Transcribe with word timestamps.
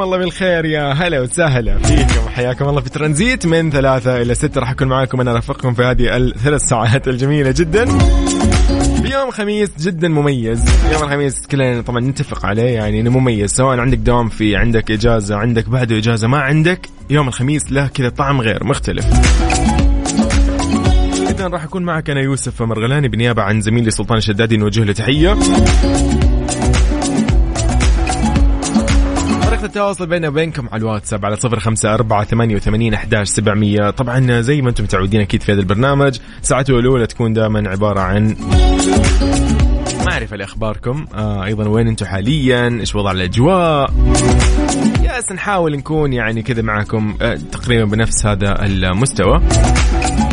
مساكم 0.00 0.14
الله 0.14 0.24
بالخير 0.24 0.64
يا 0.64 0.92
هلا 0.92 1.20
وسهلا. 1.20 1.78
فيكم. 1.78 2.28
حياكم 2.28 2.68
الله 2.68 2.80
في 2.80 2.90
ترانزيت 2.90 3.46
من 3.46 3.70
ثلاثة 3.70 4.22
إلى 4.22 4.34
ستة. 4.34 4.60
راح 4.60 4.70
أكون 4.70 4.88
معاكم 4.88 5.20
أنا 5.20 5.32
رافقكم 5.32 5.74
في 5.74 5.82
هذه 5.82 6.16
الثلاث 6.16 6.62
ساعات 6.62 7.08
الجميلة 7.08 7.50
جدا. 7.50 7.84
يوم 9.12 9.30
خميس 9.30 9.70
جدا 9.78 10.08
مميز. 10.08 10.64
يوم 10.92 11.02
الخميس 11.02 11.46
كلنا 11.46 11.80
طبعا 11.80 12.00
نتفق 12.00 12.46
عليه 12.46 12.70
يعني 12.70 13.00
إنه 13.00 13.10
مميز. 13.10 13.50
سواء 13.50 13.78
عندك 13.78 13.98
دوام 13.98 14.28
في 14.28 14.56
عندك 14.56 14.90
إجازة 14.90 15.36
عندك 15.36 15.68
بعده 15.68 15.98
إجازة 15.98 16.28
ما 16.28 16.38
عندك 16.38 16.88
يوم 17.10 17.28
الخميس 17.28 17.72
له 17.72 17.86
كذا 17.86 18.08
طعم 18.08 18.40
غير 18.40 18.64
مختلف. 18.64 19.06
اذا 21.30 21.46
راح 21.46 21.64
أكون 21.64 21.82
معك 21.82 22.10
أنا 22.10 22.20
يوسف 22.20 22.62
مرغلاني 22.62 23.08
بنيابة 23.08 23.42
عن 23.42 23.60
زميلي 23.60 23.90
سلطان 23.90 24.18
الشدادي 24.18 24.56
نوجه 24.56 24.84
له 24.84 24.92
تحية. 24.92 25.36
طريقة 29.60 29.72
التواصل 29.72 30.06
بيننا 30.06 30.28
وبينكم 30.28 30.68
على 30.72 30.80
الواتساب 30.80 31.24
على 31.24 31.36
صفر 31.36 31.60
خمسة 31.60 31.94
أربعة 31.94 32.24
ثمانية 32.24 32.56
وثمانين 32.56 32.94
أحداش 32.94 33.28
سبعمية. 33.28 33.90
طبعا 33.90 34.40
زي 34.40 34.62
ما 34.62 34.68
أنتم 34.68 34.84
متعودين 34.84 35.20
أكيد 35.20 35.42
في 35.42 35.52
هذا 35.52 35.60
البرنامج 35.60 36.18
ساعته 36.42 36.78
الأولى 36.78 37.06
تكون 37.06 37.32
دائما 37.32 37.68
عبارة 37.68 38.00
عن 38.00 38.36
معرفة 40.06 40.36
لأخباركم 40.36 41.06
آه 41.14 41.44
أيضا 41.44 41.68
وين 41.68 41.88
أنتم 41.88 42.06
حاليا؟ 42.06 42.68
إيش 42.80 42.94
وضع 42.94 43.10
الأجواء؟ 43.10 43.90
ياس 45.02 45.32
نحاول 45.32 45.76
نكون 45.76 46.12
يعني 46.12 46.42
كذا 46.42 46.62
معكم 46.62 47.16
آه 47.22 47.38
تقريبا 47.52 47.84
بنفس 47.84 48.26
هذا 48.26 48.64
المستوى. 48.64 49.40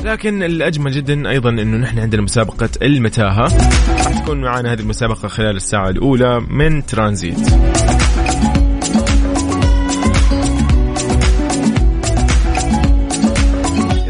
لكن 0.04 0.44
الأجمل 0.44 0.92
جدا 0.92 1.30
أيضا 1.30 1.50
أنه 1.50 1.78
نحن 1.78 2.00
عندنا 2.00 2.22
مسابقة 2.22 2.70
المتاهة. 2.82 3.48
تكون 4.22 4.42
معنا 4.42 4.74
هذه 4.74 4.80
المسابقة 4.80 5.28
خلال 5.28 5.56
الساعة 5.56 5.90
الأولى 5.90 6.40
من 6.50 6.86
ترانزيت. 6.86 7.40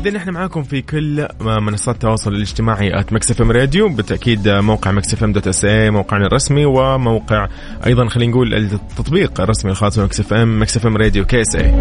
إذا 0.08 0.18
نحن 0.18 0.30
معاكم 0.30 0.64
في 0.64 0.82
كل 0.82 1.28
منصات 1.42 1.96
التواصل 1.96 2.34
الاجتماعي 2.34 3.00
at 3.00 3.14
Mix 3.14 3.32
FM 3.32 3.52
Radio 3.52 3.90
بالتأكيد 3.90 4.50
موقع 4.50 4.92
Mix 4.92 5.14
FM 5.14 5.32
dot 5.32 5.48
SA 5.48 5.92
موقعنا 5.92 6.26
الرسمي 6.26 6.66
وموقع 6.66 7.48
أيضا 7.86 8.08
خلينا 8.08 8.32
نقول 8.32 8.54
التطبيق 8.54 9.42
الرسمي 9.42 9.72
الخاص 9.72 10.00
بمكس 10.00 10.20
اف 10.20 10.34
ام 10.34 10.62
مكس 10.62 10.78
اف 10.78 10.86
ام 10.86 10.98
راديو 10.98 11.26
كي 11.26 11.42
اس 11.42 11.56
اي 11.56 11.72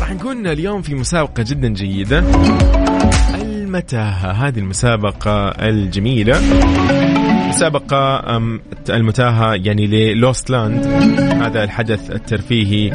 راح 0.00 0.12
نكون 0.12 0.46
اليوم 0.46 0.82
في 0.82 0.94
مسابقة 0.94 1.42
جدا 1.42 1.68
جيدة 1.68 2.24
المتاهة 3.34 4.30
هذه 4.30 4.58
المسابقة 4.58 5.48
الجميلة. 5.48 6.40
مسابقة 7.52 8.36
المتاهة 8.90 9.54
يعني 9.54 9.86
ل 9.86 9.99
Lost 9.99 10.50
Land. 10.50 10.86
هذا 11.42 11.64
الحدث 11.64 12.10
الترفيهي 12.10 12.92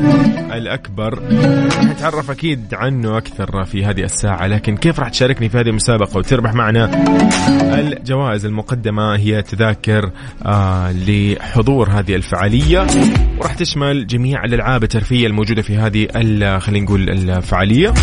الأكبر. 0.57 1.19
نتعرف 1.83 2.31
أكيد 2.31 2.73
عنه 2.73 3.17
أكثر 3.17 3.65
في 3.65 3.85
هذه 3.85 4.03
الساعة 4.03 4.47
لكن 4.47 4.77
كيف 4.77 4.99
راح 4.99 5.09
تشاركني 5.09 5.49
في 5.49 5.57
هذه 5.57 5.67
المسابقة 5.69 6.17
وتربح 6.17 6.53
معنا 6.53 7.05
الجوائز 7.79 8.45
المقدمة 8.45 9.15
هي 9.15 9.41
تذاكر 9.41 10.11
آه 10.45 10.91
لحضور 10.91 11.89
هذه 11.89 12.15
الفعالية؟ 12.15 12.87
وراح 13.39 13.53
تشمل 13.53 14.07
جميع 14.07 14.43
الألعاب 14.43 14.83
الترفيهية 14.83 15.27
الموجودة 15.27 15.61
في 15.61 15.77
هذه 15.77 16.07
خلينا 16.59 16.85
نقول 16.85 17.09
الفعالية. 17.09 17.93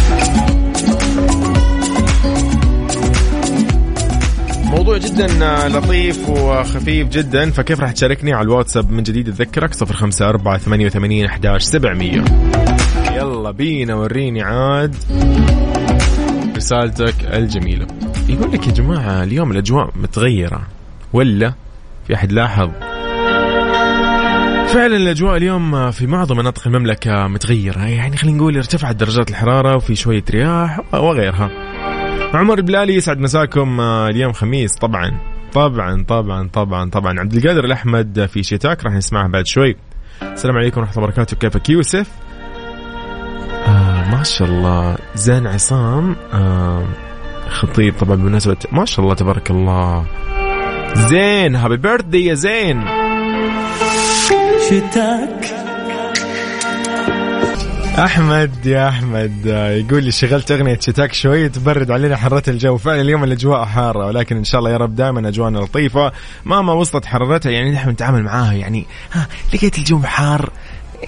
موضوع 4.94 5.09
جدا 5.09 5.69
لطيف 5.69 6.28
وخفيف 6.28 7.09
جدا. 7.09 7.50
فكيف 7.50 7.81
راح 7.81 7.93
تشاركني 7.93 8.32
على 8.32 8.44
الواتساب 8.44 8.91
من 8.91 9.03
جديد 9.03 9.28
اذكرك 9.28 9.75
054 9.82 10.59
88 10.59 11.25
11 11.25 11.65
700 11.65 12.25
يلا 13.16 13.50
بينا 13.50 13.94
وريني 13.94 14.43
عاد 14.43 14.97
رسالتك 16.56 17.15
الجميلة. 17.32 17.87
يقول 18.28 18.53
لك 18.53 18.66
يا 18.66 18.72
جماعة 18.72 19.22
اليوم 19.22 19.53
الأجواء 19.53 19.91
متغيرة 19.97 20.66
ولا 21.12 21.55
في 22.06 22.15
أحد 22.15 22.32
لاحظ؟ 22.32 22.71
فعلا 24.69 24.97
الأجواء 24.97 25.37
اليوم 25.37 25.91
في 25.91 26.06
معظم 26.06 26.37
مناطق 26.37 26.66
المملكة 26.66 27.28
متغيرة. 27.28 27.84
يعني 27.84 28.16
خلينا 28.16 28.37
نقول 28.37 28.56
ارتفعت 28.56 28.97
درجات 28.97 29.31
الحرارة 29.31 29.76
وفي 29.76 29.94
شوية 29.94 30.25
رياح 30.31 30.81
وغيرها. 30.94 31.64
عمر 32.34 32.59
البلالي 32.59 32.95
يسعد 32.95 33.19
مساكم 33.19 33.81
آه، 33.81 34.09
اليوم 34.09 34.33
خميس. 34.33 34.75
طبعا 34.75 35.19
طبعا 35.53 36.05
طبعا 36.09 36.49
طبعا 36.49 36.91
طبعا. 36.91 37.21
عبد 37.21 37.34
القادر 37.34 37.65
الأحمد 37.65 38.27
في 38.27 38.43
شتاك 38.43 38.84
راح 38.84 38.93
نسمعها 38.93 39.28
بعد 39.28 39.47
شوي. 39.47 39.77
السلام 40.22 40.56
عليكم 40.56 40.81
ورحمة 40.81 40.94
الله 40.97 41.05
وبركاته. 41.05 41.37
كيفك 41.37 41.71
يوسف؟ 41.71 42.11
آه 43.67 44.11
ما 44.17 44.23
شاء 44.23 44.49
الله. 44.49 44.97
زين 45.15 45.47
عصام 45.47 46.17
آه 46.33 46.84
خطيب 47.49 47.94
طبعا 48.00 48.17
بمناسبه 48.17 48.56
ما 48.73 48.84
شاء 48.84 49.05
الله 49.05 49.15
تبارك 49.15 49.50
الله. 49.50 50.05
زين 50.94 51.56
happy 51.57 51.77
birthday 51.77 52.27
يا 52.27 52.34
زين. 52.34 52.84
شتاك. 54.71 55.74
أحمد 57.99 58.66
يا 58.66 58.88
أحمد. 58.88 59.47
يقول 59.87 60.05
لي 60.05 60.12
شغلت 60.12 60.50
أغنية 60.50 60.78
شتاك 60.81 61.12
شوي 61.12 61.49
تبرد 61.49 61.91
علينا 61.91 62.16
حرارة 62.16 62.43
الجو. 62.49 62.77
فعلا 62.77 63.00
اليوم 63.00 63.25
الأجواء 63.25 63.65
حارة 63.65 64.06
ولكن 64.06 64.37
إن 64.37 64.44
شاء 64.44 64.59
الله 64.59 64.71
يا 64.71 64.77
رب 64.77 64.94
دائما 64.94 65.28
أجواءنا 65.28 65.59
لطيفة. 65.59 66.12
مهما 66.44 66.72
وصلت 66.72 67.06
حرارتها 67.06 67.50
يعني 67.53 67.72
نحن 67.72 67.91
نتعامل 67.91 68.22
معاها 68.22 68.53
يعني 68.53 68.87
ها 69.12 69.27
لقيت 69.55 69.78
الجو 69.78 70.03
حار. 70.03 70.50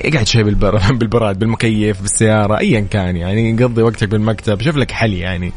اقعد 0.05 0.27
شوي 0.27 0.43
بالبر... 0.43 0.79
بالبراد 0.99 1.39
بالمكيف 1.39 2.03
بالسيارة 2.03 2.59
ايا 2.59 2.81
كان 2.81 3.17
يعني. 3.17 3.65
قضي 3.65 3.83
وقتك 3.83 4.09
بالمكتب 4.09 4.63
شوف 4.63 4.77
لك 4.77 4.91
حل 4.91 5.13
يعني. 5.13 5.53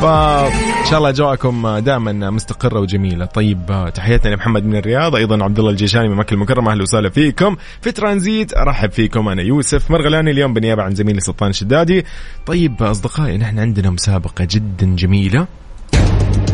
فان 0.00 0.50
شاء 0.90 0.98
الله 0.98 1.08
اجواءكم 1.08 1.78
دائما 1.78 2.30
مستقرة 2.30 2.80
وجميلة. 2.80 3.24
طيب 3.24 3.90
تحياتنا 3.94 4.34
لمحمد 4.34 4.64
من 4.64 4.76
الرياض 4.76 5.14
أيضا 5.14 5.44
عبد 5.44 5.58
الله 5.58 5.70
الجيشاني 5.70 6.08
من 6.08 6.16
مكة 6.16 6.34
المكرمة 6.34 6.72
أهلا 6.72 6.82
وسهلا 6.82 7.08
فيكم. 7.08 7.56
في 7.80 7.92
ترانزيت 7.92 8.56
أرحب 8.56 8.90
فيكم 8.90 9.28
أنا 9.28 9.42
يوسف 9.42 9.90
مرغلاني 9.90 10.30
اليوم 10.30 10.54
بالنيابه 10.54 10.82
عن 10.82 10.94
زميلي 10.94 11.20
سلطان 11.20 11.50
الشدادي 11.50 12.04
طيب 12.46 12.82
أصدقائي 12.82 13.38
نحن 13.38 13.58
عندنا 13.58 13.90
مسابقة 13.90 14.48
جدا 14.50 14.96
جميلة. 14.96 15.46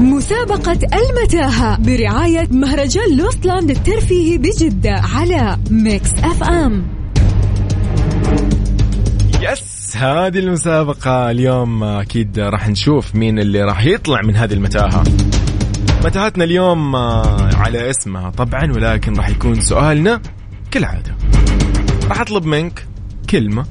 مسابقة 0.00 0.78
المتاهة 0.94 1.78
برعاية 1.80 2.48
مهرجان 2.50 3.16
Lost 3.16 3.43
Land 3.43 3.70
الترفيهي 3.70 4.38
بجدة 4.38 4.92
على 4.92 5.58
Mix 5.70 6.10
FM. 6.12 6.95
yes 9.52 9.96
هذه 9.96 10.38
المسابقة 10.38 11.30
اليوم 11.30 11.84
أكيد 11.84 12.38
راح 12.38 12.68
نشوف 12.68 13.14
مين 13.14 13.38
اللي 13.38 13.62
راح 13.62 13.84
يطلع 13.84 14.22
من 14.22 14.36
هذه 14.36 14.52
المتاهة 14.52 15.04
متاهتنا 16.04 16.44
اليوم 16.44 16.94
آه، 16.96 17.54
على 17.54 17.90
اسمها 17.90 18.30
طبعا 18.30 18.72
ولكن 18.72 19.14
راح 19.14 19.28
يكون 19.28 19.60
سؤالنا 19.60 20.20
كالعادة 20.70 21.16
راح 22.08 22.20
أطلب 22.20 22.46
منك 22.46 22.86
كلمة 23.30 23.66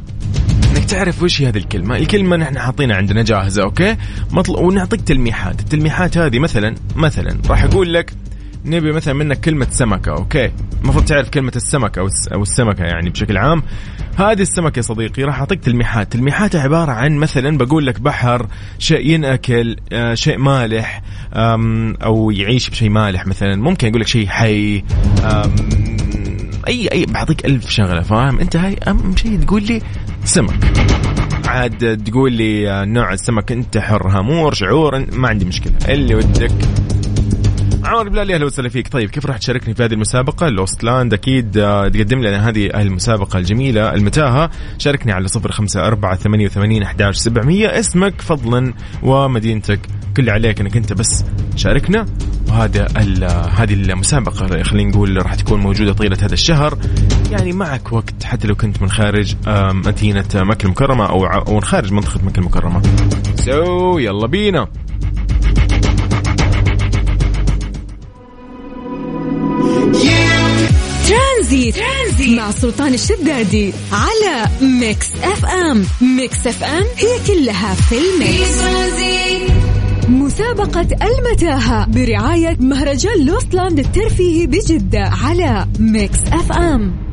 إنك 0.72 0.86
تعرف 0.86 1.24
وش 1.24 1.42
هي 1.42 1.48
هذه 1.48 1.58
الكلمة، 1.58 1.98
الكلمة 1.98 2.38
نحن 2.38 2.60
حاطينها 2.60 2.96
عندنا 2.96 3.24
جاهزة 3.24 3.64
okay؟ 3.64 3.98
مطل... 4.32 4.60
ونعطيك 4.60 5.02
تلميحات، 5.02 5.60
التلميحات 5.60 6.18
هذه 6.18 6.40
مثلا 6.40 6.76
مثلا 6.96 7.38
راح 7.50 7.64
أقول 7.64 7.94
لك 7.94 8.14
نبي 8.66 8.92
مثلا 8.92 9.14
منك 9.14 9.40
كلمة 9.40 9.68
سمكة 9.70 10.12
أوكي؟ 10.12 10.52
المفروض 10.82 11.06
تعرف 11.06 11.30
كلمة 11.30 11.52
السمك 11.56 11.98
أو 11.98 12.06
الس... 12.06 12.28
أو 12.28 12.42
السمكة 12.42 12.84
يعني 12.84 13.10
بشكل 13.10 13.38
عام. 13.38 13.64
هذه 14.18 14.42
السمكة 14.42 14.78
يا 14.78 14.82
صديقي 14.82 15.24
راح 15.24 15.40
أعطيك 15.40 15.60
تلميحات، 15.60 16.12
تلميحات 16.12 16.56
عبارة 16.56 16.92
عن 16.92 17.16
مثلا 17.16 17.58
بقول 17.58 17.86
لك 17.86 18.00
بحر، 18.00 18.48
شيء 18.80 19.12
ينأكل، 19.12 19.76
آه 19.94 20.14
شيء 20.14 20.38
مالح 20.38 21.02
أو 22.04 22.32
يعيش 22.32 22.70
بشيء 22.70 22.90
مالح 22.90 23.28
مثلا، 23.28 23.56
ممكن 23.56 23.88
أقول 23.88 24.02
لك 24.02 24.08
شيء 24.08 24.28
حي 24.28 24.84
أي 26.68 26.88
أي 26.92 27.06
بعطيك 27.06 27.46
ألف 27.46 27.70
شغلة 27.70 28.02
فاهم؟ 28.02 28.40
أنت 28.40 28.56
هاي 28.56 28.78
أهم 28.88 29.16
شيء 29.16 29.40
تقول 29.40 29.64
لي 29.64 29.82
سمك. 30.24 30.74
عاد 31.48 32.04
تقول 32.04 32.34
لي 32.34 32.72
آه، 32.72 32.86
نوع 32.86 33.14
السمك 33.14 33.52
أنت 33.52 33.78
حر 33.78 34.08
هامور 34.08 34.54
شعور 34.54 35.06
ما 35.12 35.28
عندي 35.28 35.46
مشكلة. 35.46 35.74
اللي 35.90 36.16
ودك 36.16 36.52
عمر 37.86 38.10
بلالي 38.10 38.36
أهلا 38.36 38.46
وسهلا 38.46 38.70
فيك. 38.70 38.88
طيب 38.88 39.10
كيف 39.10 39.26
راح 39.26 39.38
تشاركني 39.38 39.74
في 39.74 39.84
هذه 39.84 39.94
المسابقة؟ 39.94 40.48
الاوستلاند 40.48 41.14
أكيد 41.14 41.58
آه، 41.58 41.88
تقدم 41.88 42.20
لنا 42.20 42.50
هذه 42.50 42.66
المسابقة 42.66 43.40
الجميلة 43.40 43.94
المتاهة. 43.94 44.50
شاركني 44.78 45.12
على 45.12 45.28
صفر 45.28 45.52
خمسة 45.52 45.88
أربعة 45.88 46.16
ثمانية 46.16 46.46
وثمانين 46.46 46.84
أحداش 46.84 47.18
سبعمية. 47.18 47.80
اسمك 47.80 48.22
فضلا 48.22 48.74
ومدينتك. 49.04 49.80
كل 50.18 50.22
اللي 50.22 50.32
عليك 50.32 50.62
إنك 50.62 50.78
أنت 50.78 50.94
بس 50.94 51.26
شاركنا. 51.56 52.06
وهذا 52.50 52.88
هذه 53.58 53.74
المسابقة 53.74 54.64
خلينا 54.64 54.90
نقول 54.90 55.18
راح 55.18 55.36
تكون 55.36 55.60
موجودة 55.60 55.94
طيلة 55.94 56.18
هذا 56.22 56.34
الشهر. 56.34 56.78
يعني 57.32 57.54
معك 57.54 57.94
وقت 57.94 58.24
حتى 58.24 58.48
لو 58.48 58.56
كنت 58.56 58.82
من 58.82 58.90
خارج 58.90 59.36
آه، 59.48 59.72
مدينة 59.72 60.26
مكة 60.36 60.66
المكرمة 60.66 61.10
أو 61.10 61.26
أو 61.26 61.60
خارج 61.60 61.94
منطقة 61.94 62.20
مكة 62.26 62.40
المكرمة. 62.40 62.82
so 63.36 63.98
يلا 63.98 64.28
بينا. 64.28 64.68
ترانزيت. 71.46 71.76
ترانزيت 71.76 72.38
مع 72.40 72.52
سلطان 72.52 72.94
الشدادي 72.94 73.74
على 73.92 74.50
Mix 74.62 75.08
FM. 75.24 75.86
Mix 76.02 76.48
FM 76.48 76.84
هي 76.98 77.20
كلها 77.28 77.74
في 77.74 77.96
ال 77.98 78.10
mix. 78.10 78.62
مسابقة 80.10 80.88
المتاهة 81.02 81.86
برعاية 81.86 82.58
مهرجان 82.60 83.26
Lost 83.26 83.53
Land 83.53 83.80
الترفيهي 83.80 84.48
بجدة 84.48 85.12
على 85.24 85.68
Mix 85.80 86.20
FM. 86.32 87.05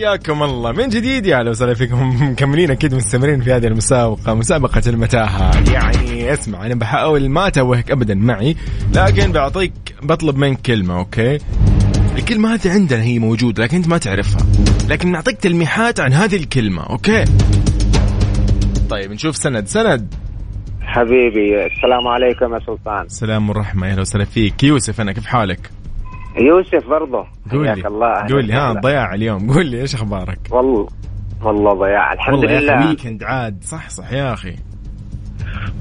حياكم 0.00 0.42
الله. 0.42 0.72
من 0.72 0.88
جديد 0.88 1.26
يا 1.26 1.38
أهلا 1.38 1.50
وسهلا 1.50 1.74
فيكم. 1.74 2.16
مكملين 2.32 2.70
أكيد 2.70 2.94
مستمرين 2.94 3.40
في 3.40 3.52
هذه 3.52 3.66
المسابقة 3.66 4.34
مسابقة 4.34 4.82
المتاهة. 4.86 5.72
يعني 5.72 6.32
اسمع 6.32 6.66
أنا 6.66 6.74
بحاول 6.74 7.28
ما 7.28 7.46
أتوهك 7.46 7.90
ابدا 7.90 8.14
معي 8.14 8.56
لكن 8.94 9.32
بعطيك 9.32 9.72
بطلب 10.02 10.36
منك 10.36 10.60
كلمة 10.60 10.98
okay؟ 10.98 11.38
الكلمة 12.18 12.54
هذه 12.54 12.70
عندنا 12.72 13.02
هي 13.02 13.18
موجودة 13.18 13.62
لكن 13.62 13.76
أنت 13.76 13.88
ما 13.88 13.98
تعرفها. 13.98 14.46
لكن 14.88 15.12
نعطيك 15.12 15.36
تلميحات 15.36 16.00
عن 16.00 16.12
هذه 16.12 16.36
الكلمة 16.36 16.82
okay؟ 16.82 17.24
طيب 18.90 19.12
نشوف 19.12 19.36
سند. 19.36 19.66
سند. 19.66 20.14
حبيبي 20.82 21.66
السلام 21.66 22.08
عليكم 22.08 22.54
يا 22.54 22.58
سلطان. 22.66 23.04
السلام 23.06 23.48
والرحمة 23.48 23.86
أهلا 23.90 24.00
وسهلا 24.00 24.24
فيك. 24.24 24.64
يوسف 24.64 25.00
أنا 25.00 25.12
كيف 25.12 25.26
حالك؟ 25.26 25.70
يوسف 26.36 26.88
برضه. 26.88 27.26
قول 27.50 27.62
لي. 27.62 27.72
حياك 27.74 27.86
الله 27.86 28.14
قول 28.30 28.44
لي. 28.44 28.52
ها 28.52 28.72
ضياع 28.72 29.14
اليوم. 29.14 29.52
قول 29.52 29.66
لي 29.66 29.80
إيش 29.80 29.94
أخبارك؟ 29.94 30.38
والله 30.50 30.88
والله 31.42 31.74
ضياع. 31.74 32.12
الحمد 32.12 32.34
والله 32.34 32.60
لله 32.60 32.78
أخي 32.78 32.88
weekend 32.88 33.22
عاد. 33.22 33.64
صح 33.64 33.88
صح 33.88 34.12
يا 34.12 34.32
أخي. 34.32 34.56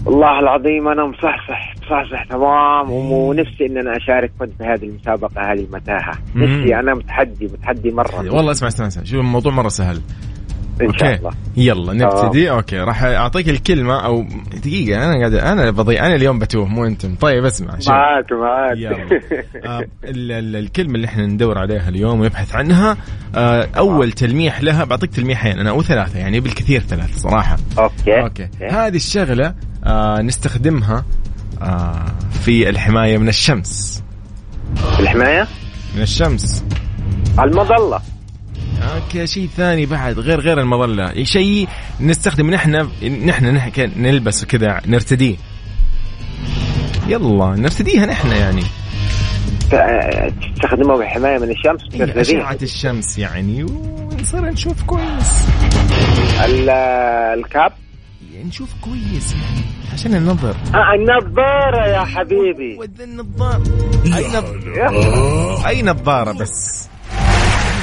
والله 0.06 0.40
العظيم 0.40 0.88
أنا 0.88 1.06
مصحصح 1.06 1.74
مصحصح 1.78 2.24
تمام 2.24 2.92
ونفسي 2.92 3.66
ان 3.66 3.78
أنا 3.78 3.98
أشارك 3.98 4.32
كنت 4.40 4.52
في 4.58 4.64
هذه 4.64 4.84
المسابقة 4.84 5.52
هذه 5.52 5.60
المتاهة. 5.60 6.12
نفسي 6.36 6.76
أنا 6.76 6.94
متحدي 6.94 7.46
متحدي 7.46 7.92
مرة. 7.92 8.34
والله 8.36 8.52
اسمع 8.52 8.68
اسمع 8.68 8.88
اسمع. 8.88 9.04
شوف 9.04 9.20
الموضوع 9.20 9.54
مرة 9.54 9.68
سهل. 9.68 10.02
إن 10.82 10.98
شاء 10.98 11.10
okay. 11.10 11.20
الله. 11.20 11.32
يلا 11.58 11.94
نبتدي. 11.94 12.52
okay 12.52 12.78
راح 12.78 13.04
أعطيك 13.04 13.50
الكلمة 13.50 14.06
أو 14.06 14.26
دقيقة 14.64 15.06
أنا 15.06 15.18
قاعد 15.20 15.34
أنا 15.34 15.72
بضيع 15.72 16.06
أنا 16.06 16.16
اليوم 16.16 16.40
بتوه 16.40 16.66
مو 16.66 16.86
أنتم. 16.86 17.16
طيب 17.16 17.46
اسمع 17.46 17.68
معاك 17.88 18.32
معاك. 18.32 18.78
يلا. 18.78 19.22
آه 19.66 19.80
ال- 20.04 20.32
ال- 20.32 20.56
الكلمة 20.56 20.96
اللي 20.96 21.08
إحنا 21.08 21.26
ندور 21.26 21.58
عليها 21.58 21.90
اليوم 21.90 22.20
ونبحث 22.20 22.56
عنها 22.56 22.98
آه 23.36 23.68
أول 23.78 24.12
تلميح 24.12 24.62
لها 24.62 24.84
بعطيك 24.84 25.12
تلميحين 25.12 25.60
أنا 25.60 25.70
أو 25.70 25.82
ثلاثة 25.84 26.20
يعني 26.20 26.40
بالكثير 26.40 26.82
ثلاث 26.82 27.18
صراحة. 27.18 27.58
okay. 27.80 28.22
okay. 28.22 28.48
هذه 28.72 28.96
الشغلة 28.96 29.54
آه 29.86 30.22
نستخدمها 30.22 31.06
آه 31.62 32.06
في 32.44 32.70
الحماية 32.70 33.18
من 33.18 33.28
الشمس. 33.30 34.04
الحماية؟ 35.00 35.48
من 35.96 36.02
الشمس. 36.02 36.64
المظلة. 37.40 37.96
okay 37.96 38.06
شيء 39.26 39.50
ثاني 39.58 39.86
بعد 39.86 40.20
غير 40.20 40.40
غير 40.40 40.60
المظلة. 40.60 41.24
شيء 41.24 41.68
نستخدم 42.02 42.50
نحن 42.50 42.88
نحن 43.26 43.46
نحن 43.56 43.92
نلبس 43.98 44.46
كذا 44.46 44.82
نرتديه 44.88 45.36
يلا 47.08 47.56
نرتديها 47.58 48.06
نحن 48.06 48.32
يعني. 48.32 48.62
ت- 49.72 50.34
تستخدمه 50.56 50.98
بالحماية 50.98 51.38
من 51.40 51.50
الشمس 51.52 51.82
إيه،. 51.94 52.22
أشعة 52.22 52.58
الشمس 52.62 53.18
يعني 53.18 53.64
ونصير 53.64 54.42
نشوف 54.46 54.84
كويس. 54.84 55.46
ال- 56.46 56.70
الكاب؟ 57.40 57.72
يعني 58.34 58.48
نشوف 58.48 58.70
كويس. 58.82 59.34
يعني 59.34 59.62
عشان 59.94 60.16
النظر. 60.16 60.56
آه 60.76 60.94
النظارة 60.96 61.88
يا 61.88 62.00
حبيبي. 62.06 62.78
وذا 62.80 63.04
النظارة 63.04 63.64
أي 64.16 64.28
نظارة 64.28 65.68
أي 65.68 65.82
نظارة 65.82 66.32
بس. 66.32 66.89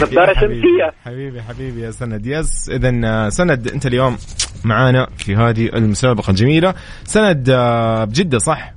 نظارة. 0.02 0.32
شمسيه 0.34 0.92
حبيبي 1.04 1.42
حبيبي 1.42 1.80
يا 1.80 1.90
سند. 1.90 2.26
يس 2.26 2.70
إذا 2.70 3.28
سند 3.28 3.68
أنت 3.70 3.86
اليوم 3.86 4.16
معانا 4.64 5.06
في 5.16 5.36
هذه 5.36 5.66
المسابقة 5.66 6.30
الجميلة. 6.30 6.74
سند 7.04 7.50
آه، 7.50 8.04
بجدة 8.04 8.38
صح؟ 8.38 8.72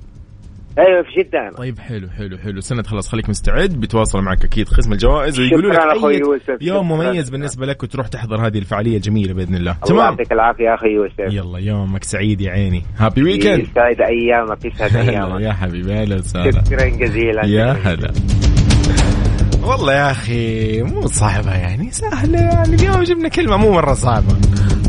أيوه 0.78 1.02
في 1.02 1.22
جدة 1.22 1.38
أنا. 1.48 1.56
طيب 1.56 1.78
حلو 1.78 2.08
حلو 2.10 2.38
حلو. 2.38 2.60
سند 2.60 2.86
خلاص 2.86 3.08
خليك 3.08 3.28
مستعد. 3.28 3.70
بيتواصل 3.70 4.20
معك 4.20 4.44
أكيد 4.44 4.68
قسم 4.68 4.92
الجوائز 4.92 5.40
ويقولوا 5.40 5.72
لك 5.72 5.78
أخوي 5.78 6.14
أي 6.14 6.18
يوسف. 6.20 6.56
يوم. 6.60 6.88
مميز 6.88 7.30
بالنسبة 7.30 7.66
لك 7.66 7.82
وتروح 7.82 8.06
تحضر 8.08 8.46
هذه 8.46 8.58
الفعالية 8.58 8.96
الجميلة 8.96 9.34
بإذن 9.34 9.54
الله. 9.54 9.70
الله 9.72 9.86
تمام؟ 9.86 10.10
يعطيك 10.10 10.32
العافية 10.32 10.64
يا 10.64 10.74
أخي 10.74 10.88
يوسف. 10.88 11.34
يلا 11.34 11.58
يومك 11.58 12.04
سعيد 12.04 12.40
يا 12.40 12.50
عيني. 12.50 12.82
هابي 12.98 13.22
ويكند 13.22 13.58
يسعد 13.60 14.00
أيامك 14.00 14.64
يسعد 14.64 14.96
أيامك. 15.08 15.40
يا 15.40 15.52
حبيبي 15.52 15.92
أهلا 15.92 16.16
وسهلا. 16.16 16.50
شكرا 16.64 16.88
جزيلا. 16.88 17.46
يا 17.46 17.72
هلا. 17.72 18.12
والله 19.62 19.92
يا 19.92 20.10
أخي 20.10 20.82
مو 20.82 21.06
صعبة 21.06 21.50
يعني 21.52 21.90
سهلة 21.92 22.38
يعني. 22.38 22.74
اليوم 22.74 23.02
جبنا 23.02 23.28
كلمة 23.28 23.56
مو 23.56 23.72
مرة 23.72 23.94
صعبة. 23.94 24.36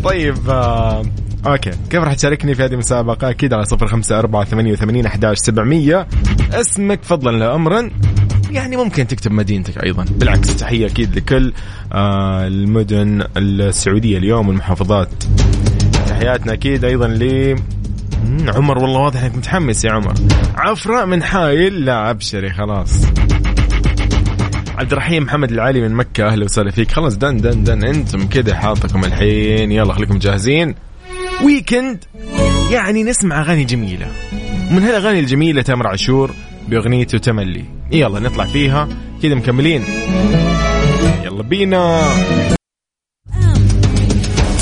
طيب 0.04 0.50
آه 0.50 1.04
أوكي. 1.46 1.72
كيف 1.90 2.04
راح 2.04 2.14
تشاركني 2.14 2.56
في 2.56 2.64
هذه 2.64 2.74
المسابقه 2.74 3.30
أكيد 3.30 3.54
على 3.54 3.66
صفر 3.66 3.88
خمسة 3.88 4.20
أربعة 4.20 4.44
ثمانية 4.44 4.72
وثمانين 4.72 5.06
أحداش 5.06 5.38
سبعمية. 5.38 6.08
أسمك 6.54 7.00
فضلا 7.04 7.38
لا 7.38 7.56
امرا. 7.56 7.90
يعني 8.52 8.78
ممكن 8.78 9.08
تكتب 9.08 9.32
مدينتك 9.32 9.84
أيضا. 9.84 10.06
بالعكس 10.10 10.56
تحية 10.56 10.88
أكيد 10.88 11.16
لكل 11.16 11.54
آه 11.94 12.48
المدن 12.48 13.24
السعودية 13.38 14.18
اليوم 14.18 14.48
والمحافظات. 14.48 15.10
تحياتنا 16.08 16.54
أكيد 16.54 16.86
أيضا 16.86 17.08
ل 17.08 17.56
عمر 18.48 18.78
والله 18.78 19.00
واضح 19.00 19.24
إنك 19.24 19.36
متحمس 19.36 19.86
يا 19.86 19.92
عمر. 19.92 20.14
عفراء 20.56 21.06
من 21.06 21.24
حايل 21.24 21.86
لا 21.86 22.10
أبشري 22.10 22.50
خلاص. 22.50 23.06
عبد 24.82 24.92
الرحيم 24.92 25.24
محمد 25.24 25.52
العالي 25.52 25.82
من 25.82 25.94
مكة 25.94 26.28
أهلا 26.28 26.46
وسهلا 26.46 26.72
فيك. 26.72 26.92
خلاص 26.92 27.16
دن 27.18 27.38
دن 27.38 27.64
دن 27.64 27.84
أنتم 27.84 28.28
كده 28.28 28.56
حاطكم 28.56 29.06
الحين. 29.06 29.72
يلا 29.72 29.94
خليكم 29.94 30.18
جاهزين. 30.18 30.76
weekend 31.46 32.04
يعني 32.72 33.04
نسمع 33.04 33.42
أغاني 33.42 33.64
جميلة. 33.64 34.08
من 34.72 34.84
هالأغاني 34.84 35.20
الجميلة 35.20 35.62
تامر 35.62 35.88
عاشور 35.88 36.32
بأغنيته 36.68 37.18
تملي. 37.18 37.66
يلا 37.92 38.20
نطلع 38.20 38.46
فيها. 38.46 38.90
كده 39.24 39.36
مكملين. 39.36 39.84
يلا 41.24 41.44
بينا. 41.44 42.02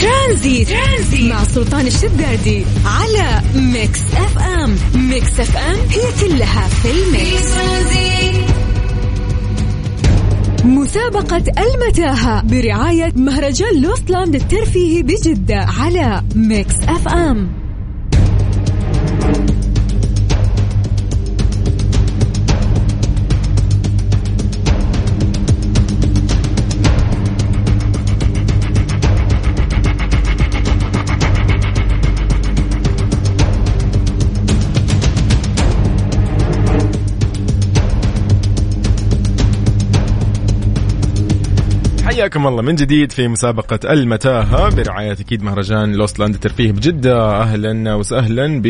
ترانزيت. 0.02 0.70
ترانزيت. 0.70 1.32
مع 1.32 1.44
سلطان 1.44 1.88
الشدادي 1.88 2.66
على 2.86 3.42
Mix 3.56 4.00
FM. 4.13 4.75
Mix 4.96 5.39
FM 5.39 5.77
هي 5.90 6.28
كلها 6.28 6.68
في 6.68 6.92
ال 6.91 7.15
mix. 7.15 8.09
مسابقة 10.66 11.44
المتاهة 11.58 12.42
برعاية 12.42 13.13
مهرجان 13.16 13.82
Lost 13.82 14.09
Land 14.09 14.36
الترفيهي 14.36 15.04
بجدة 15.04 15.56
على 15.80 16.24
Mix 16.36 16.75
FM. 16.88 17.59
حياكم 42.10 42.48
الله 42.48 42.62
من 42.62 42.75
جديد 42.75 43.12
في 43.12 43.28
مسابقة 43.28 43.94
المتاهة 43.94 44.75
برعاية 44.75 45.12
أكيد 45.12 45.44
مهرجان 45.44 45.94
Lost 45.94 46.20
Land. 46.20 46.34
الترفيهي 46.34 46.72
بجدة. 46.72 47.42
أهلا 47.42 47.94
وسهلا 47.94 48.62
ب 48.62 48.68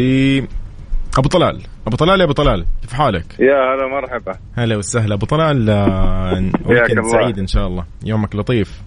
أبو 1.18 1.30
طلال. 1.30 1.62
أبو 1.88 1.96
طلال 1.98 2.20
يا 2.20 2.26
أبو 2.26 2.34
طلال 2.34 2.66
كيف 2.82 2.94
حالك؟ 2.94 3.26
يا 3.40 3.76
هلا 3.76 3.88
مرحبا. 3.88 4.34
هلا 4.56 4.78
وسهلا. 4.78 5.14
أبو 5.14 5.26
طلال 5.26 5.70
آه، 5.70 6.52
weekend. 6.66 7.06
سعيد 7.12 7.40
إن 7.40 7.48
شاء 7.48 7.68
الله. 7.68 7.84
يومك 8.06 8.36
لطيف. 8.36 8.82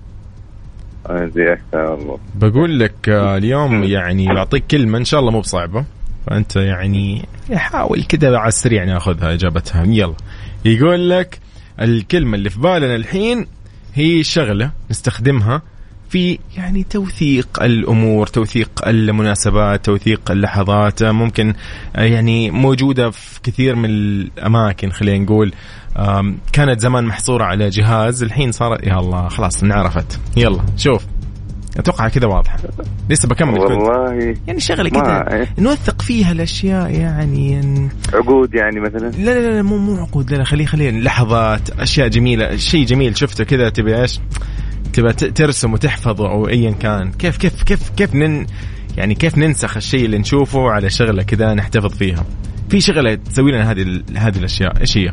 بقول 2.34 2.78
لك 2.78 3.08
آه، 3.08 3.36
اليوم 3.36 3.84
يعني 3.84 4.26
بعطيك 4.26 4.64
كلمة 4.70 4.98
إن 4.98 5.04
شاء 5.04 5.20
الله 5.20 5.30
مو 5.32 5.40
بصعبة. 5.40 5.84
فأنت 6.26 6.56
يعني 6.56 7.28
حاول 7.54 8.02
كذا 8.02 8.38
على 8.38 8.48
السريع 8.48 8.84
ناخذها 8.84 9.34
إجابتها. 9.34 9.84
يلا. 9.84 10.14
يقول 10.64 11.10
لك 11.10 11.38
الكلمة 11.80 12.34
اللي 12.34 12.50
في 12.50 12.60
بالنا 12.60 12.96
الحين 12.96 13.46
هي 13.94 14.24
شغلة 14.24 14.72
نستخدمها 14.90 15.62
في 16.10 16.38
يعني 16.56 16.82
توثيق 16.82 17.62
الأمور، 17.62 18.26
توثيق 18.26 18.70
المناسبات، 18.86 19.84
توثيق 19.86 20.30
اللحظات، 20.30 21.02
ممكن 21.02 21.54
آه، 21.96 22.02
يعني 22.02 22.50
موجودة 22.50 23.10
في 23.10 23.40
كثير 23.42 23.76
من 23.76 23.90
الأماكن 23.90 24.90
خلينا 24.90 25.24
نقول. 25.24 25.52
كانت 26.52 26.80
زمان 26.80 27.04
محصورة 27.04 27.44
على 27.44 27.68
جهاز 27.68 28.22
الحين 28.22 28.52
صارت 28.52 28.86
يا 28.86 28.98
الله 28.98 29.28
خلاص 29.28 29.62
انعرفت. 29.62 30.20
يلا 30.36 30.62
شوف. 30.76 31.11
أتوقع 31.76 32.08
كذا 32.08 32.26
واضحة. 32.26 32.56
لسه 33.10 33.28
بكمل 33.28 33.58
كنت 33.58 33.70
والله 33.70 34.34
يعني 34.46 34.60
شغلة 34.60 34.90
كذا 34.90 35.24
إيه. 35.32 35.48
نوثق 35.58 36.02
فيها 36.02 36.32
الأشياء 36.32 36.90
يعني 36.90 37.60
عقود 38.14 38.54
يعني 38.54 38.80
مثلا؟ 38.80 39.10
لا 39.10 39.40
لا 39.40 39.54
لا 39.54 39.62
مو 39.62 39.78
مو 39.78 39.96
عقود 39.96 40.30
لا 40.30 40.36
لا 40.36 40.44
خليه 40.44 40.66
خليه 40.66 40.90
لحظات 40.90 41.70
أشياء 41.70 42.08
جميلة 42.08 42.56
شيء 42.56 42.86
جميل 42.86 43.16
شفته 43.16 43.44
كذا 43.44 43.68
تبي 43.68 44.00
إيش؟ 44.00 44.20
تبى 44.92 45.12
ترسم 45.12 45.72
وتحفظه 45.72 46.30
أو 46.30 46.48
ايا 46.48 46.70
كان. 46.70 47.12
كيف 47.12 47.36
كيف 47.36 47.62
كيف 47.62 47.90
كيف 47.90 48.14
نن 48.14 48.46
يعني 48.96 49.14
كيف 49.14 49.38
ننسخ 49.38 49.76
الشيء 49.76 50.04
اللي 50.04 50.18
نشوفه 50.18 50.70
على 50.70 50.90
شغلة 50.90 51.22
كذا 51.22 51.54
نحتفظ 51.54 51.94
فيها؟ 51.94 52.24
في 52.68 52.80
شغلة 52.80 53.14
تسوي 53.14 53.52
لنا 53.52 53.70
هذه 53.70 54.02
هذه 54.16 54.38
الأشياء 54.38 54.80
إيش 54.80 54.98
هي؟ 54.98 55.12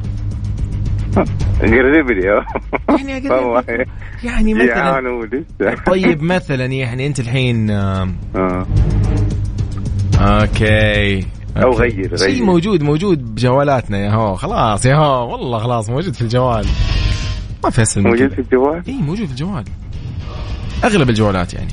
قرب 1.62 2.12
لي 2.12 2.44
يعني 2.90 3.30
والله 3.30 3.64
يعني 4.24 4.54
مثلا 4.54 5.10
ولسه 5.10 5.84
طيب 5.86 6.22
مثلا 6.24 6.66
يعني 6.66 7.08
أنت 7.08 7.20
الحين 7.20 7.70
آه. 7.70 8.10
okay 10.20 11.20
أو 11.58 11.64
okay. 11.64 11.78
غير- 11.78 12.16
شيء 12.18 12.28
غير. 12.34 12.44
موجود 12.44 12.84
موجود 12.84 13.36
بجوالاتنا 13.36 13.98
يا 13.98 14.12
هو 14.12 14.36
خلاص 14.36 14.86
يا 14.86 14.96
هو 14.96 15.32
والله 15.32 15.60
خلاص 15.60 15.90
موجود 15.90 16.14
في 16.14 16.22
الجوال 16.22 16.66
ما 17.64 17.70
في 17.70 17.82
أسهل 17.82 18.04
موجود. 18.04 18.34
في 18.34 18.40
الجوال 18.40 18.84
إي 18.88 18.94
موجود 19.02 19.26
في 19.26 19.32
الجوال 19.32 19.64
أغلب 20.84 21.10
الجوالات 21.10 21.54
يعني. 21.54 21.72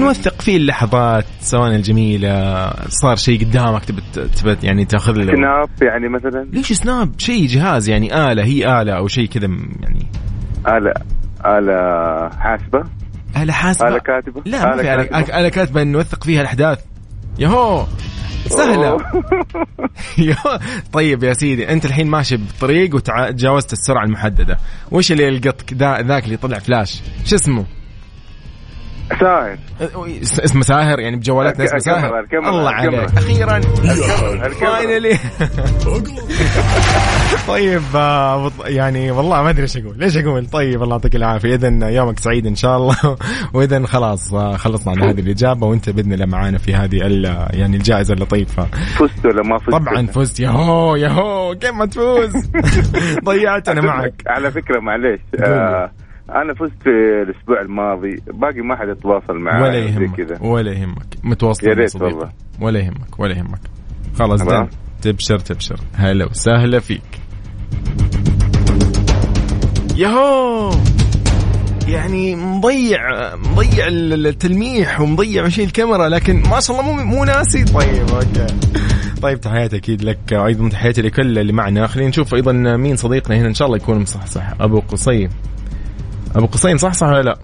نوثق 0.00 0.42
فيه 0.42 0.56
اللحظات 0.56 1.24
سواء 1.40 1.70
الجميلة 1.76 2.70
صار 2.88 3.16
شيء 3.16 3.40
قدامك 3.44 3.84
تبي 3.84 4.02
تبي 4.12 4.56
يعني 4.62 4.84
تاخذ 4.84 5.12
له. 5.12 5.34
Snap 5.34 5.68
يعني 5.82 6.08
مثلا؟ 6.08 6.46
ليش 6.52 6.72
سناب؟ 6.72 7.12
شيء 7.18 7.46
جهاز 7.46 7.88
يعني 7.88 8.32
آلة 8.32 8.44
هي 8.44 8.82
آلة 8.82 8.92
أو 8.92 9.08
شيء 9.08 9.26
كذا 9.26 9.46
يعني. 9.80 10.06
آلة 10.68 10.92
آلة 11.46 12.28
حاسبة؟ 12.38 12.84
آلة 13.36 13.52
حاسبة؟ 13.52 13.88
آلة 13.88 13.98
كاتبة؟ 13.98 14.42
لا 14.46 14.64
ما 14.64 14.74
آلة 14.74 14.82
في 14.82 14.88
كاتبة. 14.88 15.18
آلة, 15.18 15.40
آلة 15.40 15.48
كاتبة 15.48 15.82
نوثق 15.82 16.24
فيها 16.24 16.40
الأحداث. 16.40 16.78
يهو! 17.38 17.86
سهلة. 18.48 18.96
طيب 20.92 21.24
يا 21.24 21.32
سيدي 21.32 21.72
أنت 21.72 21.84
الحين 21.84 22.06
ماشي 22.06 22.36
بطريق 22.36 22.94
وتجاوزت 22.94 23.72
السرعة 23.72 24.04
المحددة. 24.04 24.58
وش 24.90 25.12
اللي 25.12 25.24
يلقطك 25.24 25.72
ذا 25.72 26.02
ذاك 26.02 26.24
اللي 26.24 26.36
طلع 26.36 26.58
فلاش؟ 26.58 27.02
شو 27.24 27.36
اسمه؟ 27.36 27.64
ساهر. 29.20 29.56
اس- 30.22 30.40
اسمه 30.40 30.62
ساهر 30.62 31.00
يعني 31.00 31.16
بجوالاتنا 31.16 31.64
اسمه 31.64 31.78
ساهر 31.78 32.24
الله. 32.34 32.70
عليك. 32.70 33.04
الكاميرا. 33.04 33.60
finally. 34.50 35.18
طيب 37.48 37.82
آه، 37.96 38.50
يعني 38.64 39.10
والله 39.10 39.42
ما 39.42 39.50
أدري 39.50 39.62
إيش 39.62 39.76
أقول. 39.76 39.98
ليش 39.98 40.16
أقول؟ 40.16 40.46
طيب 40.46 40.82
الله 40.82 40.94
يعطيك 40.96 41.16
العافية. 41.16 41.54
اذا 41.54 41.88
يومك 41.90 42.18
سعيد 42.18 42.46
إن 42.46 42.54
شاء 42.54 42.76
الله. 42.76 42.96
واذا 43.54 43.86
خلاص 43.86 44.34
آه، 44.34 44.56
خلصنا 44.56 44.92
عن 44.92 45.02
هذه 45.08 45.20
الإجابة 45.20 45.66
وأنت 45.66 45.90
بإذن 45.90 46.12
الله 46.12 46.26
معانا 46.26 46.58
في 46.58 46.74
هذه 46.74 46.96
يعني 47.50 47.76
الجائزة 47.76 48.14
اللطيفة. 48.14 48.64
فزت 48.98 49.26
ولا 49.26 49.42
ما 49.42 49.58
فزت؟ 49.58 49.70
طبعا 49.70 50.06
فزت. 50.06 50.40
ياهو 50.40 50.96
ياهو 50.96 51.54
كيف 51.60 51.70
ما 51.74 51.86
تفوز؟ 51.86 52.32
ضيعت 53.24 53.68
أنا 53.68 53.80
معك. 53.80 54.14
على 54.26 54.50
فكرة 54.50 54.80
معليش. 54.80 55.20
آه 55.40 55.90
أنا 56.34 56.54
فزت 56.54 56.82
في 56.82 56.90
الأسبوع 57.28 57.60
الماضي 57.60 58.16
باقي 58.26 58.60
ما 58.60 58.76
حد 58.76 58.88
يتواصل 58.88 59.38
معي 59.38 59.62
ولا 59.62 59.78
يهمك 59.78 60.16
كذا. 60.16 60.38
ولا 60.40 60.72
يهمك. 60.72 61.06
متواصل 61.24 61.68
يا 61.68 61.74
ريت. 61.74 62.02
والله. 62.02 62.30
ولا 62.60 62.80
يهمك 62.80 63.18
ولا 63.20 63.36
يهمك. 63.38 63.60
خلاص. 64.18 64.68
تبشر 65.02 65.38
تبشر. 65.38 65.80
هلا 65.94 66.24
وسهلا 66.24 66.78
فيك. 66.78 67.20
ياهو! 69.96 70.70
يعني 71.88 72.36
مضيع 72.36 73.00
مضيع 73.36 73.86
التلميح 73.88 75.00
ومضيع 75.00 75.48
شيء 75.48 75.64
الكاميرا 75.64 76.08
لكن 76.08 76.42
ما 76.50 76.60
شاء 76.60 76.80
الله 76.80 76.92
مو 76.92 77.04
مو 77.04 77.24
ناسي. 77.24 77.64
طيب 77.64 78.08
أوكي. 78.14 78.46
طيب 79.22 79.40
تحياتي 79.40 79.76
أكيد 79.76 80.02
لك. 80.04 80.18
وأيضا 80.32 80.68
تحياتي 80.68 81.02
لكل 81.02 81.38
اللي 81.38 81.52
معنا. 81.52 81.86
خلينا 81.86 82.08
نشوف 82.08 82.34
أيضا 82.34 82.52
مين 82.52 82.96
صديقنا 82.96 83.36
هنا. 83.36 83.46
إن 83.48 83.54
شاء 83.54 83.66
الله 83.66 83.76
يكون 83.76 83.98
مصحصح. 83.98 84.52
أبو 84.60 84.80
قصي. 84.80 85.28
أبو 86.36 86.46
قصي 86.46 86.74
مصحصح 86.74 87.06
ولا 87.06 87.22
لا؟ 87.22 87.38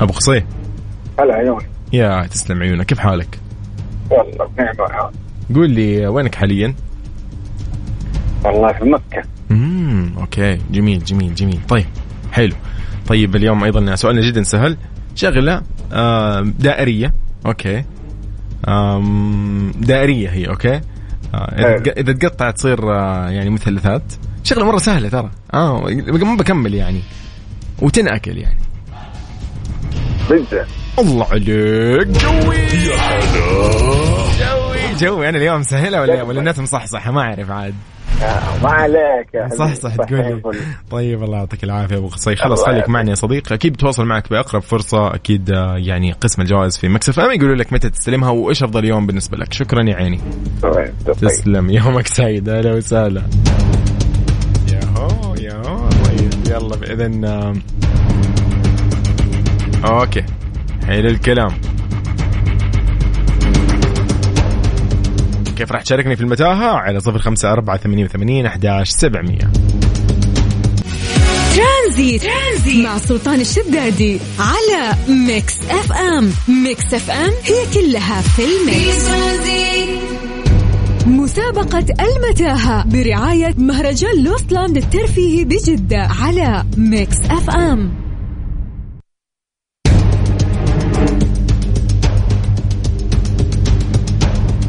أبو 0.00 0.12
قصي. 0.12 0.44
هلا 1.18 1.34
عيوني 1.34 1.66
يا 1.92 2.26
تسلم 2.26 2.62
عيونك 2.62 2.86
كيف 2.86 2.98
حالك؟ 2.98 3.38
والله 4.10 4.50
بنعمة 4.58 5.10
قول 5.54 5.70
لي 5.70 6.06
وينك 6.06 6.34
حاليا؟ 6.34 6.74
والله 8.44 8.72
في 8.72 8.84
مكة. 8.84 9.22
امم 9.50 10.12
okay. 10.18 10.58
جميل 10.70 11.04
جميل 11.04 11.34
جميل. 11.34 11.60
طيب 11.68 11.86
حلو. 12.32 12.54
طيب 13.06 13.36
اليوم 13.36 13.64
أيضا 13.64 13.94
سؤالنا 13.94 14.20
جدا 14.20 14.42
سهل. 14.42 14.76
شغلة 15.14 15.62
آه 15.92 16.40
دائرية. 16.40 17.14
okay. 17.46 17.84
آم 18.68 19.70
دائرية 19.70 20.28
هي 20.28 20.48
okay. 20.48 20.80
آه 21.34 21.82
إذا 21.96 22.12
تقطع 22.12 22.50
تصير 22.50 22.92
آه 22.92 23.28
يعني 23.30 23.50
مثلثات. 23.50 24.02
شغلة 24.50 24.64
مرة 24.64 24.78
سهلة 24.78 25.08
ترى. 25.08 25.30
آه 25.54 25.80
ما 26.06 26.36
بكمل 26.36 26.74
يعني. 26.74 27.00
وتنأكل 27.82 28.38
يعني. 28.38 28.60
بيتزا 30.30 30.66
الله 30.98 31.26
عليك. 31.30 31.46
جوي. 31.46 32.56
جوي. 34.40 34.94
جوي 34.98 35.28
أنا 35.28 35.38
اليوم 35.38 35.60
مسهله 35.60 36.00
ولا 36.00 36.22
ولا 36.22 36.38
الناس 36.38 36.58
مصحصحه 36.58 37.10
ما 37.10 37.20
أعرف 37.20 37.50
عاد. 37.50 37.74
ما 38.62 38.70
عليك. 38.70 39.28
يا 39.34 39.48
صح 39.58 39.74
صح. 39.74 39.94
تقول. 39.94 40.42
طيب 40.90 41.22
الله 41.22 41.38
يعطيك 41.38 41.64
العافية 41.64 41.96
أبو 41.96 42.08
قصي 42.08 42.36
خلاص 42.36 42.64
خليك. 42.64 42.88
معنا 42.88 43.10
يا 43.10 43.14
صديق 43.14 43.52
أكيد 43.52 43.72
بتواصل 43.72 44.04
معك 44.04 44.30
بأقرب 44.30 44.62
فرصة. 44.62 45.14
أكيد 45.14 45.50
آه، 45.50 45.76
يعني 45.76 46.12
قسم 46.12 46.42
الجوائز 46.42 46.78
في 46.78 46.88
مكسف 46.88 47.20
أم 47.20 47.32
يقولوا 47.32 47.56
لك 47.56 47.72
متى 47.72 47.90
تستلمها 47.90 48.30
وإيش 48.30 48.62
أفضل 48.62 48.84
يوم 48.84 49.06
بالنسبة 49.06 49.36
لك. 49.36 49.52
شكرا 49.52 49.82
يا 49.90 49.94
عيني. 49.94 50.20
تسلم. 51.20 51.70
يومك 51.70 52.06
سعيد. 52.06 52.48
أهلا 52.48 52.74
وسهلا. 52.74 53.20
يا 53.20 53.89
طيب 56.04 56.30
يلا 56.46 56.92
اذا 56.92 57.06
okay. 59.84 60.24
حلو 60.86 61.08
الكلام. 61.08 61.60
كيف 65.56 65.72
راح 65.72 65.82
تشاركني 65.82 66.16
في 66.16 66.22
المتاهة؟ 66.22 66.68
على 66.76 67.00
صفر 67.00 67.18
خمسة 67.18 67.52
أربعة 67.52 67.76
ثمانية 67.76 68.04
وثمانين 68.04 68.46
أحداش 68.46 68.90
سبعمية. 68.90 69.50
ترانزيت. 71.56 72.22
ترانزيت. 72.22 72.84
مع 72.84 72.98
سلطان 72.98 73.40
الشدادي 73.40 74.20
على 74.38 74.94
Mix 75.26 75.54
FM. 75.70 76.32
Mix 76.64 76.94
FM 76.94 77.30
هي 77.44 77.66
كلها 77.74 78.20
في 78.20 78.42
ال 78.42 78.55
mix. 78.55 79.06
ترانزيت 79.06 80.09
مسابقة 81.10 81.86
المتاهة 82.00 82.84
برعاية 82.88 83.54
مهرجان 83.58 84.24
Lost 84.24 84.50
Land 84.50 84.76
الترفيهي 84.76 85.44
بجدة 85.44 85.98
على 85.98 86.64
Mix 86.76 87.16
FM. 87.30 87.92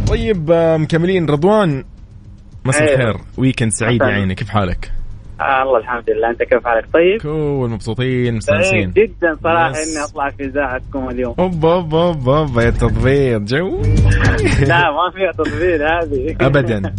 طيب 0.08 0.52
آه، 0.52 0.78
مكملين. 0.78 1.26
رضوان 1.26 1.84
مساء. 2.66 2.94
الخير. 2.94 3.18
weekend 3.38 3.72
سعيد 3.72 4.02
يا 4.02 4.06
عيني. 4.06 4.36
كيف 4.36 4.50
حالك؟ 4.50 4.92
آه 5.42 5.64
الله 5.64 5.78
الحمد 5.78 6.10
لله 6.10 6.30
أنت 6.30 6.44
كيف 6.44 6.68
حالك؟ 6.68 6.86
طيب؟ 6.94 7.22
cool 7.22 7.70
مبسوطين 7.70 8.36
مستانسين. 8.36 8.92
جدا 8.92 9.38
صراحة. 9.44 9.68
إني 9.70 10.04
أطلع 10.04 10.30
في 10.30 10.44
إذاعتكم 10.44 11.10
اليوم. 11.10 11.36
أوبا 11.40 11.74
أوبا 11.74 12.04
أوبا. 12.04 12.38
اوبا 12.38 12.64
يا 12.64 12.70
تضبيط 12.70 13.42
جو. 13.42 13.82
لا 14.72 14.92
ما 14.92 15.12
فيها 15.14 15.32
تطبيل 15.38 15.82
هذه. 15.82 16.36
ابدا. 16.48 16.94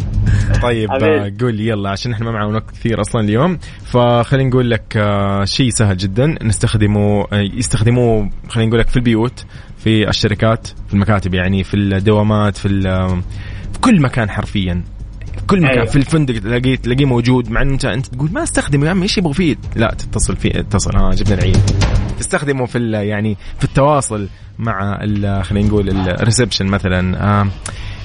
طيب. 0.63 0.91
آه، 1.03 1.31
قول 1.41 1.53
لي 1.55 1.67
يلا 1.67 1.89
عشان 1.89 2.11
إحنا 2.11 2.25
ما 2.25 2.31
معنا 2.31 2.55
وقت 2.55 2.71
كثير 2.71 3.01
أصلا 3.01 3.21
اليوم. 3.21 3.57
فخلينا 3.85 4.49
نقول 4.49 4.69
لك 4.71 4.97
آه، 4.97 5.45
شيء 5.45 5.69
سهل 5.69 5.97
جدا. 5.97 6.35
نستخدمه 6.43 7.21
آه، 7.33 7.39
يستخدموه 7.53 8.29
خلينا 8.49 8.69
نقول 8.69 8.79
لك 8.79 8.87
في 8.87 8.97
البيوت 8.97 9.45
في 9.77 10.09
الشركات 10.09 10.67
في 10.87 10.93
المكاتب 10.93 11.33
يعني 11.33 11.63
في 11.63 11.73
الدوامات 11.73 12.57
في 12.57 12.69
في 13.73 13.79
كل 13.81 14.01
مكان 14.01 14.29
حرفيا. 14.29 14.83
في 15.43 15.47
كل 15.47 15.61
مكان 15.61 15.73
أيوة. 15.73 15.85
في 15.85 15.95
الفندق 15.95 16.39
تلاقيه 16.39 16.75
تلاقيه 16.75 17.05
موجود 17.05 17.49
مع 17.49 17.61
إنه 17.61 17.73
انت 17.73 17.85
أنت 17.85 18.05
تقول 18.07 18.31
ما 18.31 18.43
استخدمه 18.43 18.85
يا 18.85 18.91
عمي 18.91 19.03
إيش 19.03 19.17
يبغى 19.17 19.33
فيه؟ 19.33 19.55
لا 19.75 19.93
تتصل 19.97 20.35
فيه 20.35 20.59
اتصل. 20.59 20.95
ها 20.97 21.11
جبنا 21.11 21.33
العيد. 21.35 21.57
تستخدمه 22.19 22.65
في 22.65 22.77
ال- 22.77 22.93
يعني 22.93 23.37
في 23.57 23.63
التواصل 23.65 24.27
مع 24.59 24.99
ال- 25.03 25.43
خلينا 25.45 25.67
نقول 25.67 25.89
الريسبشن 25.89 26.65
مثلا. 26.65 27.23
آه 27.41 27.47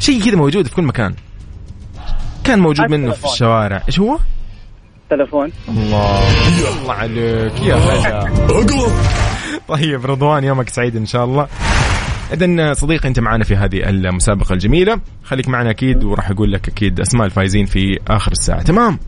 شيء 0.00 0.24
كذا 0.24 0.36
موجود 0.36 0.66
في 0.66 0.74
كل 0.74 0.82
مكان. 0.82 1.14
كان 2.44 2.58
موجود 2.58 2.90
منه 2.90 3.12
في. 3.12 3.24
الشوارع. 3.24 3.82
إيش 3.88 4.00
هو؟ 4.00 4.18
تلفون 5.10 5.52
الله. 5.68 6.22
الله 6.82 6.92
عليك. 6.92 7.60
يا 7.62 7.74
هلا. 7.74 8.28
طيب 9.68 10.06
رضوان 10.06 10.44
يومك 10.44 10.68
سعيد 10.68 10.96
إن 10.96 11.06
شاء 11.06 11.24
الله. 11.24 11.48
اذا 12.32 12.72
صديقي 12.72 13.08
أنت 13.08 13.20
معنا 13.20 13.44
في 13.44 13.56
هذه 13.56 13.88
المسابقة 13.88 14.52
الجميلة. 14.52 15.00
خليك 15.24 15.48
معنا 15.48 15.70
أكيد 15.70 16.04
وراح 16.04 16.30
أقول 16.30 16.52
لك 16.52 16.68
أكيد 16.68 17.00
أسماء 17.00 17.26
الفايزين 17.26 17.66
في 17.66 17.98
آخر 18.08 18.32
الساعة. 18.32 18.62
تمام؟ 18.62 18.98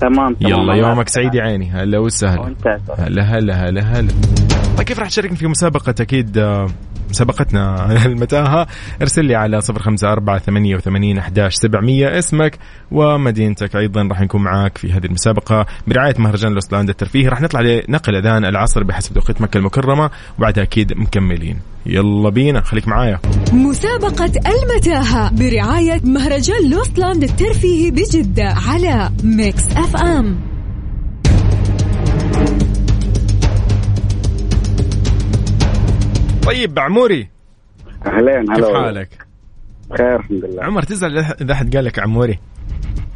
تمام 0.00 0.34
تمام. 0.34 0.52
يلا 0.52 0.74
يومك. 0.74 1.08
سعيد 1.08 1.34
يا 1.34 1.42
عيني. 1.42 1.70
هلا 1.70 1.98
وسهلا. 1.98 2.54
هلا 2.98 3.22
هلا 3.22 3.68
هلا 3.68 3.82
هلا. 3.82 4.08
طيب 4.76 4.86
كيف 4.86 4.98
راح 4.98 5.08
تشاركني 5.08 5.36
في 5.36 5.46
مسابقة 5.46 5.94
أكيد 6.00 6.38
آه، 6.38 6.66
مسابقتنا 7.14 7.86
المتاهة. 8.06 8.66
ارسل 9.02 9.24
لي 9.24 9.34
على 9.34 9.60
صفر 9.60 9.82
خمسة 9.82 10.12
أربعة 10.12 10.38
ثمانية 10.38 10.76
وثمانين 10.76 11.18
أحداش 11.18 11.54
سبعمية. 11.54 12.18
اسمك 12.18 12.58
ومدينتك 12.90 13.76
أيضا 13.76 14.02
راح 14.02 14.20
نكون 14.20 14.42
معاك 14.42 14.78
في 14.78 14.92
هذه 14.92 15.06
المسابقة. 15.06 15.66
برعاية 15.86 16.14
مهرجان 16.18 16.52
Lost 16.52 16.70
Land 16.70 16.88
الترفيهي 16.88 17.28
راح 17.28 17.40
نطلع 17.40 17.60
لنقل 17.60 18.16
أذان 18.16 18.44
العصر 18.44 18.84
بحسب 18.84 19.14
توقيت 19.14 19.40
مكة 19.40 19.58
المكرمة 19.58 20.10
وبعدها 20.38 20.64
أكيد 20.64 20.92
مكملين. 20.92 21.56
يلا 21.86 22.30
بينا 22.30 22.60
خليك 22.60 22.88
معايا. 22.88 23.18
مسابقة 23.52 24.32
المتاهة 24.46 25.30
برعاية 25.34 26.00
مهرجان 26.04 26.70
Lost 26.70 26.96
Land 26.96 27.22
الترفيهي 27.22 27.90
بجدة 27.90 28.54
على 28.68 29.10
Mix 29.24 29.62
FM 29.76 30.53
طيب 36.46 36.78
عموري 36.78 37.28
أهلين 38.06 38.50
هلا 38.50 38.66
كيف. 38.66 38.76
حالك؟ 38.76 39.26
بخير 39.90 40.16
الحمد 40.16 40.44
لله. 40.44 40.64
عمر 40.64 40.82
تزعل 40.82 41.18
إذا 41.18 41.52
أحد 41.52 41.76
قال 41.76 41.84
لك 41.84 41.98
عموري. 41.98 42.38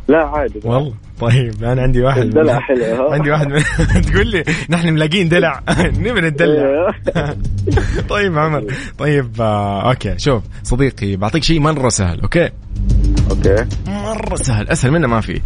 لا 0.08 0.26
عادي. 0.26 0.60
والله. 0.64 0.94
طيب 1.20 1.64
أنا 1.64 1.82
عندي 1.82 2.02
واحد 2.02 2.22
الدلع 2.22 2.60
حلو؟ 2.60 3.10
عندي 3.12 3.30
واحد 3.30 3.46
من... 3.46 3.62
تقول 4.12 4.26
لي 4.26 4.44
نحن 4.70 4.92
ملاقين 4.92 5.28
دلع. 5.28 5.60
نبي 5.98 6.20
ندلع 6.20 6.62
إيه. 7.16 7.36
طيب 8.10 8.38
عمر. 8.38 8.64
طيب 8.98 9.30
آه، 9.40 9.90
okay 9.90 10.18
شوف 10.18 10.42
صديقي 10.62 11.16
بعطيك 11.16 11.42
شيء 11.42 11.60
مرة 11.60 11.88
سهل 11.88 12.20
okay؟ 12.20 12.50
okay. 13.30 13.64
مرة 13.88 14.34
سهل 14.36 14.68
أسهل 14.68 14.92
منه 14.92 15.06
ما 15.06 15.20
في. 15.20 15.40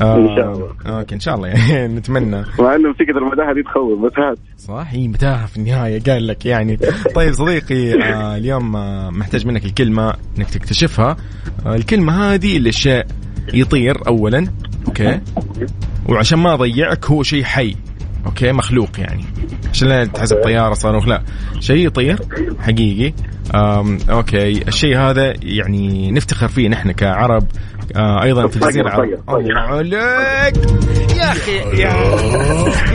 آه، 0.00 0.16
إن 0.16 0.36
شاء 0.36 0.52
الله. 0.52 0.98
okay 0.98 1.14
إن 1.14 1.20
شاء 1.20 1.34
الله. 1.34 1.48
يعني 1.48 1.94
نتمنى. 1.94 2.44
مع 2.58 2.74
إنه 2.74 2.90
مسكة 2.90 3.18
المتاهة 3.18 3.54
دي 3.54 3.62
تخوف 3.62 3.98
بس 4.00 4.12
هات. 4.18 4.38
صح 4.58 4.86
هي 4.90 5.08
متاهه 5.08 5.46
في 5.46 5.56
النهاية 5.56 6.02
قال 6.02 6.26
لك 6.26 6.46
يعني. 6.46 6.78
طيب 7.14 7.32
صديقي 7.32 8.02
آه 8.02 8.36
اليوم 8.36 8.76
آه 8.76 9.10
محتاج 9.10 9.46
منك 9.46 9.64
الكلمة 9.64 10.14
إنك 10.38 10.50
تكتشفها. 10.50 11.16
آه 11.66 11.74
الكلمة 11.74 12.34
هذه 12.34 12.56
اللي 12.56 12.68
الشيء 12.68 13.04
يطير 13.54 14.08
اولا. 14.08 14.46
okay؟ 14.88 15.20
وعشان 16.08 16.38
ما 16.38 16.54
أضيعك 16.54 17.06
هو 17.06 17.22
شيء 17.22 17.44
حي 17.44 17.76
okay؟ 18.26 18.52
مخلوق 18.52 19.00
يعني. 19.00 19.24
عشان 19.72 19.88
لا 19.88 20.04
تحسب 20.04 20.36
طياره 20.44 20.74
صاروخ 20.74 21.08
لا. 21.08 21.22
شيء 21.60 21.86
يطير 21.86 22.18
حقيقي. 22.60 23.12
آم 23.54 23.98
okay. 24.10 24.68
الشيء 24.68 24.98
هذا 24.98 25.34
يعني 25.42 26.10
نفتخر 26.10 26.48
فيه 26.48 26.68
نحن 26.68 26.92
كعرب 26.92 27.46
آه 27.96 28.22
أيضا 28.22 28.46
في 28.46 28.56
الجزيرة. 28.56 28.86
العربية. 28.86 29.16
طير، 29.16 29.36
طير. 29.36 29.80
الله 29.80 29.98
عليك. 29.98 30.56
يا 31.16 31.32
أخي 31.32 31.80
يا 31.80 31.92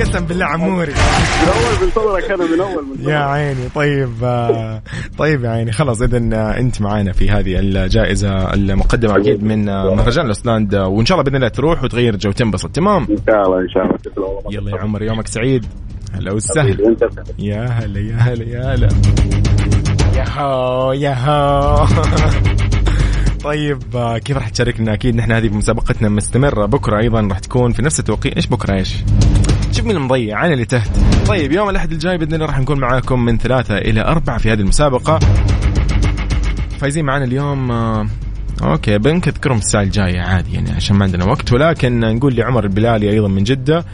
قسم 0.02 0.26
بالله 0.26 0.46
عموري. 0.46 0.92
من 0.92 1.48
أول 1.48 1.86
من 1.86 1.92
صدرك 1.96 2.32
أنا 2.32 2.46
من 2.56 2.62
أول 2.62 2.86
من 2.86 3.10
يا 3.10 3.18
عيني. 3.18 3.70
طيب 3.76 4.24
آه، 4.24 4.82
طيب 5.18 5.44
يا 5.44 5.50
عيني. 5.50 5.72
خلاص 5.72 6.02
اذا 6.02 6.18
أنت 6.60 6.82
معانا 6.82 7.12
في 7.12 7.30
هذه 7.30 7.60
الجائزة 7.60 8.54
المقدمة 8.54 9.18
أكيد 9.18 9.44
من 9.44 9.70
آه، 9.70 9.96
مهرجان 9.96 10.24
الاوسلاند 10.24 10.76
آه، 10.76 10.88
وإن 10.88 11.06
شاء 11.06 11.16
الله 11.16 11.24
بإذن 11.24 11.36
الله 11.36 11.48
تروح 11.48 11.84
وتغير 11.84 12.16
جو. 12.16 12.30
وتنبسط 12.30 12.70
تمام؟ 12.70 13.08
إن 13.10 13.18
شاء 13.28 13.42
الله 13.42 13.60
إن 13.60 13.70
شاء 13.70 13.84
الله. 14.18 14.42
يلا 14.52 14.72
يا 14.72 14.82
عمر 14.82 15.04
يومك 15.04 15.28
سعيد. 15.28 15.66
هلا 16.14 16.34
وسهلا. 16.34 16.96
يا 17.40 17.66
هلا 17.66 18.00
يا 18.00 18.16
هلا 18.16 18.44
يا 18.44 18.76
هلا. 18.76 18.90
يا 20.16 20.30
هو 20.30 20.94
يا 20.94 21.14
هو. 21.14 21.88
طيب 23.44 23.96
آه، 23.96 24.18
كيف 24.18 24.38
راح 24.38 24.50
تشاركنا؟ 24.50 24.94
أكيد 24.94 25.16
نحن 25.16 25.32
هذه 25.32 25.50
مسابقتنا 25.50 26.10
مستمرة. 26.10 26.66
بكرة 26.66 27.00
أيضا 27.00 27.22
راح 27.22 27.40
تكون 27.40 27.72
في 27.72 27.82
نفس 27.82 28.00
التوقيت. 28.00 28.34
إيش 28.34 28.48
بكرة؟ 28.48 28.74
إيش؟ 28.76 28.96
شوف 29.72 29.86
مين 29.86 29.96
المضيع. 29.96 30.46
أنا 30.46 30.54
اللي 30.54 30.66
تهت 30.66 30.90
طيب 31.28 31.52
يوم 31.52 31.70
الأحد 31.70 31.92
الجاي 31.92 32.18
بإذن 32.18 32.34
الله 32.34 32.46
راح 32.46 32.60
نكون 32.60 32.80
معاكم 32.80 33.26
من 33.26 33.38
ثلاثة 33.38 33.78
إلى 33.78 34.02
أربعة 34.02 34.38
في 34.38 34.52
هذه 34.52 34.60
المسابقة. 34.60 35.20
فايزين 36.80 37.06
معنا 37.06 37.26
اليوم 37.26 37.72
آه، 37.72 38.08
أوكي 38.64 38.98
بنكذكرهم 38.98 39.58
الساعة 39.58 39.82
الجاية 39.82 40.22
عادي 40.22 40.54
يعني 40.54 40.72
عشان 40.72 40.96
ما 40.96 41.06
عندنا 41.06 41.26
وقت. 41.26 41.54
ولكن 41.54 42.00
نقول 42.00 42.36
لعمر 42.36 42.64
البلالي 42.64 43.10
أيضا 43.10 43.28
من 43.28 43.44
جدة. 43.44 43.86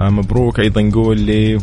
آه، 0.00 0.10
مبروك 0.10 0.60
أيضا. 0.60 0.82
نقول 0.82 1.20
لي 1.20 1.58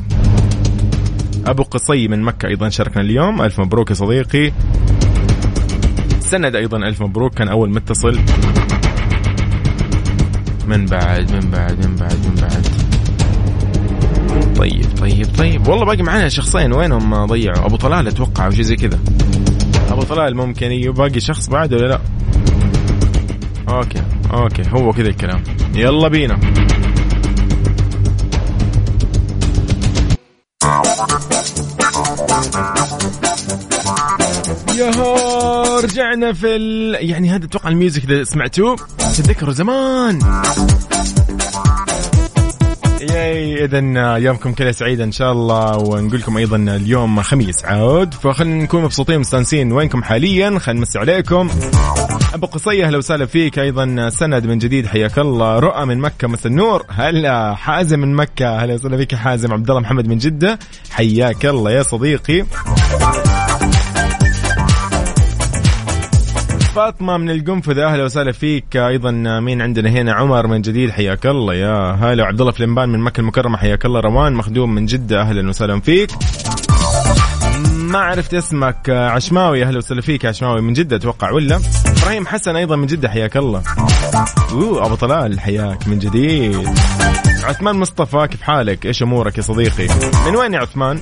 أبو 1.47 1.63
قصي 1.63 2.07
من 2.07 2.21
مكة 2.21 2.47
أيضا 2.47 2.69
شاركنا 2.69 3.01
اليوم. 3.01 3.41
ألف 3.41 3.59
مبروك 3.59 3.89
يا 3.89 3.95
صديقي. 3.95 4.51
سند 6.31 6.55
أيضا. 6.55 6.77
ألف 6.77 7.01
مبروك. 7.01 7.33
كان 7.33 7.47
أول 7.47 7.69
متصل. 7.69 8.19
من 10.67 10.85
بعد 10.85 11.31
من 11.31 11.51
بعد 11.51 11.85
من 11.85 11.95
بعد 11.95 12.17
من 12.25 12.35
بعد. 12.41 12.67
طيب 14.55 14.85
طيب 15.01 15.27
طيب. 15.37 15.67
والله 15.67 15.85
باقي 15.85 16.03
معنا 16.03 16.29
شخصين. 16.29 16.73
وينهم 16.73 17.25
ضيعوا 17.25 17.65
أبو 17.65 17.75
طلال 17.75 18.07
أتوقع 18.07 18.45
أو 18.45 18.51
شيء 18.51 18.61
زي 18.61 18.75
كذا. 18.75 18.99
أبو 19.89 20.01
طلال 20.01 20.35
ممكن 20.35 20.67
أيوه 20.67 20.93
باقي 20.93 21.19
شخص 21.19 21.49
بعد 21.49 21.73
ولا 21.73 21.87
لا؟ 21.87 22.01
okay 23.69 24.01
okay. 24.33 24.63
هو 24.73 24.91
كذا 24.93 25.07
الكلام. 25.07 25.43
يلا 25.75 26.07
بينا. 26.07 26.39
ياهو 34.77 35.79
رجعنا 35.83 36.33
في 36.33 36.55
ال... 36.55 36.97
يعني 37.09 37.29
هذا 37.29 37.45
أتوقع 37.45 37.69
ال 37.69 37.75
music 37.75 38.03
إذا 38.03 38.23
سمعتوه. 38.23 38.75
تتذكروا 38.97 39.53
زمان. 39.53 40.19
ياي 43.01 43.65
اذا 43.65 44.17
يومكم 44.17 44.53
كذا 44.53 44.71
سعيد 44.71 45.01
إن 45.01 45.11
شاء 45.11 45.31
الله 45.31 45.77
ونقول 45.77 46.19
لكم 46.19 46.37
أيضا 46.37 46.57
اليوم 46.57 47.21
خميس 47.21 47.65
عود 47.65 48.13
فخلينا 48.13 48.63
نكون 48.63 48.83
مبسوطين 48.83 49.19
مستانسين 49.19 49.71
وينكم 49.71 50.03
حاليا. 50.03 50.59
خلينا 50.59 50.79
نمسي 50.79 50.99
عليكم. 50.99 51.49
أبو 52.33 52.47
قصية 52.47 52.85
أهلا 52.85 52.97
وسهلا 52.97 53.25
فيك. 53.25 53.59
أيضا 53.59 54.09
سند 54.09 54.45
من 54.45 54.57
جديد 54.57 54.87
حياك 54.87 55.19
الله. 55.19 55.59
رؤى 55.59 55.85
من 55.85 55.97
مكة 55.99 56.27
مثل 56.27 56.49
النور 56.49 56.85
هلا 56.89 57.55
حازم 57.55 57.99
من 57.99 58.15
مكة. 58.15 58.63
هلا 58.63 58.73
وسهلا 58.73 58.97
فيك 58.97 59.15
حازم. 59.15 59.53
عبد 59.53 59.69
الله 59.69 59.81
محمد 59.81 60.07
من 60.07 60.17
جدة. 60.17 60.59
حياك 60.91 61.45
الله 61.45 61.71
يا 61.71 61.83
صديقي. 61.83 62.45
فاطمة 66.75 67.17
من 67.17 67.29
القنفذة 67.29 67.85
أهلا 67.85 68.03
وسهلا 68.03 68.31
فيك. 68.31 68.77
أيضا 68.77 69.11
مين 69.39 69.61
عندنا 69.61 69.89
هنا؟ 69.89 70.13
عمر 70.13 70.47
من 70.47 70.61
جديد 70.61 70.89
حياك 70.89 71.25
الله. 71.25 71.53
يا 71.53 71.91
هلا 71.91 72.23
وعبد 72.23 72.41
الله 72.41 72.51
فليمبان 72.51 72.89
من 72.89 72.99
مكة 72.99 73.19
المكرمة 73.19 73.57
حياك 73.57 73.85
الله. 73.85 73.99
روان 73.99 74.33
مخدوم 74.33 74.75
من 74.75 74.85
جدة 74.85 75.21
أهلا 75.21 75.49
وسهلا 75.49 75.79
فيك. 75.79 76.11
ما 77.77 77.99
عرفت 77.99 78.33
اسمك 78.33 78.89
عشماوي 78.89 79.63
أهلا 79.63 79.77
وسهلا 79.77 80.01
فيك 80.01 80.25
عشماوي. 80.25 80.61
من 80.61 80.73
جدة 80.73 80.95
أتوقع 80.95 81.31
ولا؟ 81.31 81.59
إبراهيم 81.85 82.27
حسن 82.27 82.55
أيضا 82.55 82.75
من 82.75 82.87
جدة 82.87 83.09
حياك 83.09 83.37
الله. 83.37 83.63
أوه 84.51 84.85
أبو 84.85 84.95
طلال 84.95 85.39
حياك 85.39 85.87
من 85.87 85.99
جديد. 85.99 86.69
عثمان 87.43 87.75
مصطفى 87.75 88.27
كيف 88.27 88.41
حالك؟ 88.41 88.85
إيش 88.85 89.03
أمورك 89.03 89.37
يا 89.37 89.43
صديقي؟ 89.43 89.87
من 90.25 90.35
وين 90.35 90.53
يا 90.53 90.59
عثمان؟ 90.59 91.01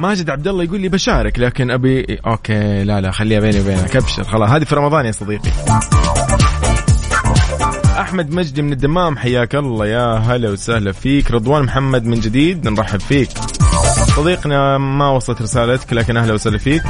ماجد 0.00 0.30
عبد 0.30 0.48
الله 0.48 0.64
يقول 0.64 0.80
لي 0.80 0.88
بشارك 0.88 1.38
لكن 1.38 1.70
ابي 1.70 2.18
okay 2.26 2.84
لا 2.84 3.00
لا 3.00 3.10
خليها 3.10 3.40
بيني 3.40 3.60
وبينك 3.60 3.96
أبشر 3.96 4.24
خلاص 4.24 4.50
هذه 4.50 4.64
في 4.64 4.74
رمضان 4.74 5.06
يا 5.06 5.12
صديقي. 5.12 5.50
أحمد 8.00 8.34
مجدي 8.34 8.62
من 8.62 8.72
الدمام 8.72 9.16
حياك 9.16 9.54
الله 9.54 9.86
يا 9.86 10.14
هلا 10.18 10.50
وسهلا 10.50 10.92
فيك. 10.92 11.30
رضوان 11.30 11.62
محمد 11.62 12.04
من 12.04 12.20
جديد 12.20 12.68
نرحب 12.68 13.00
فيك. 13.00 13.30
صديقنا 14.16 14.78
ما 14.78 15.10
وصلت 15.10 15.42
رسالتك 15.42 15.92
لكن 15.92 16.16
أهلا 16.16 16.34
وسهلا 16.34 16.58
فيك. 16.58 16.82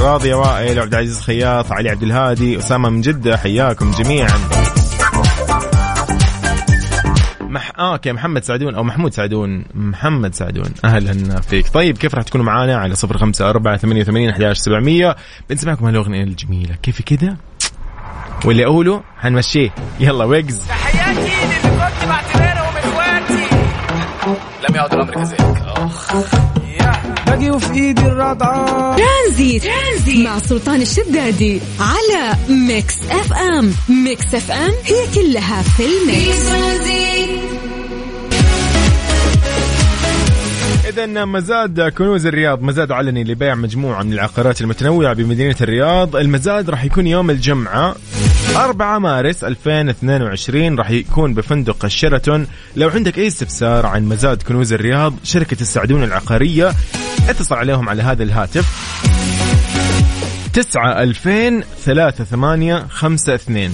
راضي 0.00 0.34
وائل 0.34 0.78
عبد 0.78 0.94
العزيز 0.94 1.20
خياط 1.20 1.72
علي 1.72 1.90
عبد 1.90 2.02
الهادي 2.02 2.58
أسامة 2.58 2.88
من 2.88 3.00
جدة 3.00 3.36
حياكم 3.36 3.90
جميعا. 3.90 4.38
مح... 7.52 7.72
آه 7.78 7.92
أوكي 7.92 8.12
محمد 8.12 8.44
سعدون 8.44 8.74
أو 8.74 8.82
محمود 8.82 9.14
سعدون. 9.14 9.64
محمد 9.74 10.34
سعدون 10.34 10.74
أهلا 10.84 11.40
فيك. 11.40 11.68
طيب 11.68 11.98
كيف 11.98 12.14
راح 12.14 12.24
تكونوا 12.24 12.46
معانا؟ 12.46 12.76
على 12.76 12.94
صفر 12.94 13.18
خمسة 13.18 13.50
أربعة 13.50 13.76
ثمانية 13.76 14.00
وثمانين 14.00 14.30
أحد 14.30 14.52
سبعمية. 14.52 15.16
بنسمعكم 15.50 15.84
هالأغنية 15.86 16.22
الجميلة. 16.22 16.74
كيف 16.82 17.02
كذا 17.02 17.36
واللي 18.44 18.64
أقوله 18.64 19.02
حنمشيه. 19.18 19.74
يلا 20.00 20.24
ويجز. 20.24 20.66
تحياتي 20.66 21.20
للي 21.20 21.60
كنت 21.62 22.08
بعتبرهم 22.08 22.76
اخواتي 22.76 23.46
لم 24.68 24.74
يعد 24.74 24.94
الأمر 24.94 25.14
كذلك. 25.14 25.52
باقي 27.26 27.50
وفي 27.50 27.74
إيدي 27.74 28.02
الرضعه 28.02 28.96
ترانزيت. 28.96 29.62
ترانزيت. 29.62 30.26
مع 30.26 30.38
سلطان 30.38 30.82
الشدادي 30.82 31.60
على 31.80 32.36
ميكس 32.48 32.96
أف 33.10 33.32
أم. 33.32 33.72
ميكس 33.88 34.34
أف 34.34 34.50
أم 34.50 34.72
هي 34.84 35.06
كلها 35.14 35.62
في 35.62 35.70
في 35.72 35.84
الميكس. 35.84 36.48
ترانزيت 36.48 37.11
إذا 40.92 41.24
مزاد 41.24 41.80
كنوز 41.80 42.26
الرياض. 42.26 42.62
مزاد 42.62 42.92
علني 42.92 43.24
لبيع 43.24 43.54
مجموعة 43.54 44.02
من 44.02 44.12
العقارات 44.12 44.60
المتنوعة 44.60 45.14
بمدينة 45.14 45.56
الرياض. 45.60 46.16
المزاد 46.16 46.70
راح 46.70 46.84
يكون 46.84 47.06
يوم 47.06 47.30
الجمعة 47.30 47.96
4 48.56 48.98
مارس 48.98 49.44
2022 49.44 50.78
راح 50.78 50.90
يكون 50.90 51.34
بفندق 51.34 51.84
الشيراتون. 51.84 52.46
لو 52.76 52.88
عندك 52.88 53.18
أي 53.18 53.26
استفسار 53.26 53.86
عن 53.86 54.04
مزاد 54.04 54.42
كنوز 54.42 54.72
الرياض 54.72 55.14
شركة 55.24 55.60
السعدون 55.60 56.04
العقارية 56.04 56.72
اتصل 57.28 57.54
عليهم 57.54 57.88
على 57.88 58.02
هذا 58.02 58.22
الهاتف. 58.22 58.66
تسعة 60.52 61.02
ألفين 61.02 61.64
ثلاثة 61.84 62.24
ثمانية 62.24 62.86
خمسة 62.90 63.34
اثنين. 63.34 63.72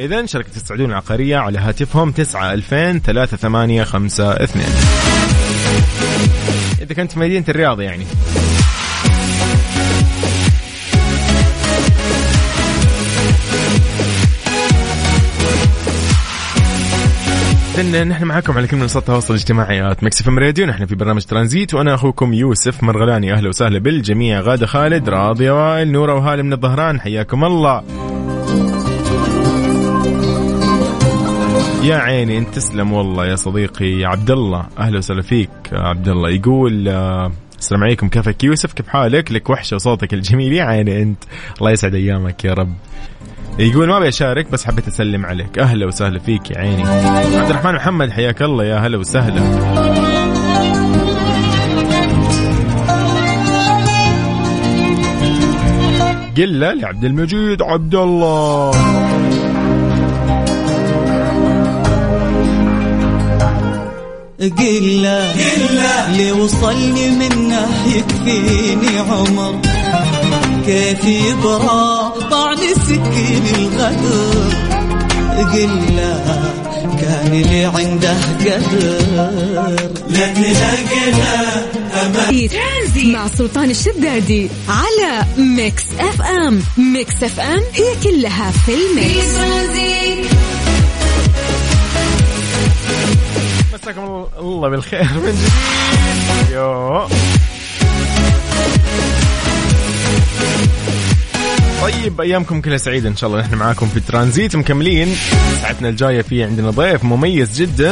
إذا 0.00 0.26
شركة 0.26 0.56
السعدون 0.56 0.90
العقارية 0.90 1.36
على 1.36 1.58
هاتفهم 1.58 2.12
تسعة 2.12 2.52
ألفين 2.52 3.00
ثلاثة 3.00 3.36
ثمانية 3.36 3.84
خمسة 3.84 4.32
اثنين. 4.32 4.66
إذا 6.82 6.94
كنت 6.94 7.12
في 7.12 7.18
مدينة 7.18 7.44
الرياض 7.48 7.80
يعني. 7.80 8.04
إذن 17.78 18.08
نحن 18.08 18.24
معكم 18.24 18.52
على 18.52 18.66
كل 18.66 18.76
منصات 18.76 19.02
التواصل 19.02 19.34
الاجتماعي 19.34 19.96
مكس 20.02 20.28
إم 20.28 20.38
راديو. 20.38 20.66
نحن 20.66 20.86
في 20.86 20.94
برنامج 20.94 21.24
ترانزيت 21.24 21.74
وأنا 21.74 21.94
أخوكم 21.94 22.34
يوسف 22.34 22.82
مرغلاني. 22.82 23.32
أهلا 23.32 23.48
وسهلا 23.48 23.78
بالجميع. 23.78 24.40
غادة 24.40 24.66
خالد 24.66 25.08
راضيه 25.08 25.50
وائل 25.50 25.92
نورة 25.92 26.14
وهاله 26.14 26.42
من 26.42 26.52
الظهران 26.52 27.00
حياكم 27.00 27.44
الله. 27.44 28.09
يا 31.82 31.96
عيني 31.96 32.38
أنت 32.38 32.54
تسلم 32.54 32.92
والله 32.92 33.26
يا 33.26 33.36
صديقي. 33.36 34.04
عبد 34.04 34.30
الله 34.30 34.66
أهلا 34.78 34.98
وسهلا 34.98 35.22
فيك. 35.22 35.50
عبد 35.72 36.08
الله 36.08 36.30
يقول 36.30 36.88
آه، 36.88 37.32
السلام 37.58 37.84
عليكم. 37.84 38.08
كيفك 38.08 38.44
يوسف؟ 38.44 38.72
كيف 38.72 38.88
حالك؟ 38.88 39.32
لك 39.32 39.50
وحشة 39.50 39.76
صوتك 39.76 40.14
الجميل. 40.14 40.52
يا 40.52 40.64
عيني 40.64 41.02
أنت 41.02 41.24
الله 41.58 41.70
يسعد 41.70 41.94
أيامك 41.94 42.44
يا 42.44 42.52
رب. 42.52 42.72
يقول 43.58 43.88
ما 43.88 43.96
أبي 43.96 44.08
أشارك 44.08 44.50
بس 44.50 44.66
حبيت 44.66 44.88
أسلم 44.88 45.26
عليك. 45.26 45.58
أهلا 45.58 45.86
وسهلا 45.86 46.18
فيك 46.18 46.50
يا 46.50 46.58
عيني. 46.58 46.82
عبد 47.38 47.50
الرحمن 47.50 47.74
محمد 47.74 48.10
حياك 48.10 48.42
الله 48.42 48.64
يا 48.64 48.76
هلا 48.76 48.98
وسهلا. 48.98 49.40
قلة 56.36 56.72
لعبد 56.72 57.04
المجيد 57.04 57.62
عبد 57.62 57.94
الله 57.94 58.70
قلة 64.40 65.34
اللي 66.08 66.32
وصلني 66.32 67.10
منه 67.10 67.68
يكفيني 67.86 68.98
عمر. 68.98 69.60
كيف 70.66 71.04
يبرى 71.04 72.12
طعن 72.30 72.56
سكين 72.56 73.42
الغدر. 73.54 74.54
قلة 75.52 76.52
كان 77.00 77.32
اللي 77.32 77.64
عنده 77.64 78.14
قدر. 78.40 79.30
قله 80.08 80.76
ترانزيت 82.48 83.06
مع 83.06 83.28
سلطان 83.38 83.70
الشدادي 83.70 84.48
على 84.68 85.24
Mix 85.38 85.84
FM. 85.98 86.62
Mix 86.78 87.14
FM 87.22 87.62
هي 87.74 87.94
كلها 88.02 88.50
في 88.50 88.74
ال 88.74 89.07
mix. 89.07 90.39
مساكم 93.82 94.26
الله 94.38 94.68
بالخير. 94.68 95.04
من 95.04 95.32
جديد 95.40 96.52
يو. 96.52 97.06
طيب 101.82 102.20
أيامكم 102.20 102.60
كلها 102.60 102.76
سعيدة 102.76 103.08
إن 103.08 103.16
شاء 103.16 103.30
الله 103.30 103.40
نحن 103.40 103.54
معاكم 103.54 103.86
في 103.86 104.00
ترانزيت 104.00 104.56
مكملين. 104.56 105.14
ساعتنا 105.62 105.88
الجاية 105.88 106.22
في 106.22 106.44
عندنا 106.44 106.70
ضيف 106.70 107.04
مميز 107.04 107.60
جدا. 107.62 107.90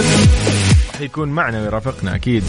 راح 0.92 1.01
يكون 1.01 1.29
معنا 1.29 1.61
ويرافقنا 1.62 2.14
أكيد. 2.14 2.44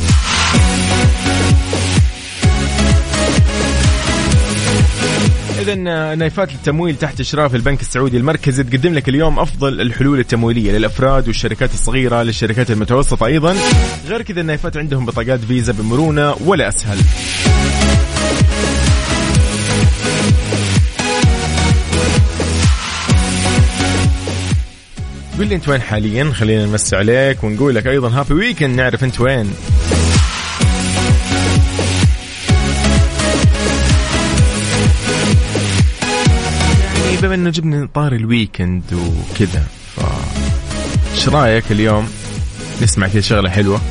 إذا 5.69 6.15
نايفات 6.15 6.51
التمويل 6.51 6.95
تحت 6.95 7.19
إشراف 7.19 7.55
البنك 7.55 7.81
السعودي 7.81 8.17
المركزي 8.17 8.63
تقدم 8.63 8.93
لك 8.93 9.09
اليوم 9.09 9.39
أفضل 9.39 9.81
الحلول 9.81 10.19
التمويلية 10.19 10.71
للأفراد 10.71 11.27
والشركات 11.27 11.73
الصغيرة 11.73 12.23
للشركات 12.23 12.71
المتوسطة 12.71 13.25
أيضا. 13.25 13.55
غير 14.07 14.21
كذا 14.21 14.41
النايفات 14.41 14.77
عندهم 14.77 15.05
بطاقات 15.05 15.39
فيزا 15.39 15.73
بمرونة 15.73 16.35
ولا 16.45 16.67
أسهل. 16.67 16.97
قول 25.37 25.47
لي 25.47 25.55
أنت 25.55 25.69
وين 25.69 25.81
حاليا؟ 25.81 26.31
خلينا 26.31 26.65
نمسي 26.65 26.95
عليك 26.95 27.43
ونقول 27.43 27.75
لك 27.75 27.87
أيضا 27.87 28.09
happy 28.09 28.33
weekend 28.33 28.75
نعرف 28.75 29.03
أنت 29.03 29.21
وين. 29.21 29.53
بما 37.21 37.35
إنه 37.35 37.49
جبنا 37.49 37.89
طاري 37.93 38.13
ال 38.13 38.22
weekend 38.22 38.83
وكذا 38.93 39.63
ف 39.95 39.99
إيش 41.13 41.29
رأيك 41.29 41.71
اليوم؟ 41.71 42.07
نسمع 42.81 43.07
كذا 43.07 43.21
شغلة 43.21 43.49
حلوة. 43.49 43.81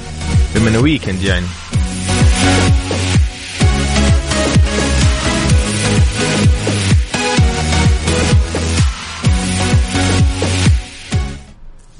بما 0.54 0.68
إنه 0.68 0.78
weekend 0.78 1.22
يعني. 1.22 1.46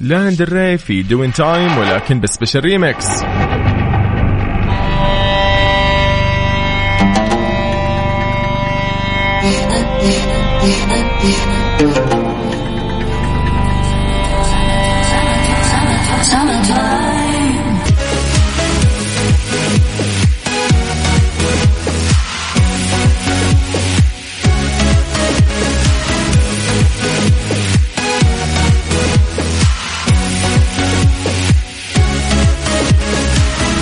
لاند 0.01 0.43
الري 0.43 0.79
في 0.79 1.03
دوين 1.03 1.33
تايم 1.33 1.79
ولكن 1.79 2.21
بسبيشال 2.21 2.65
ريمكس 2.65 3.07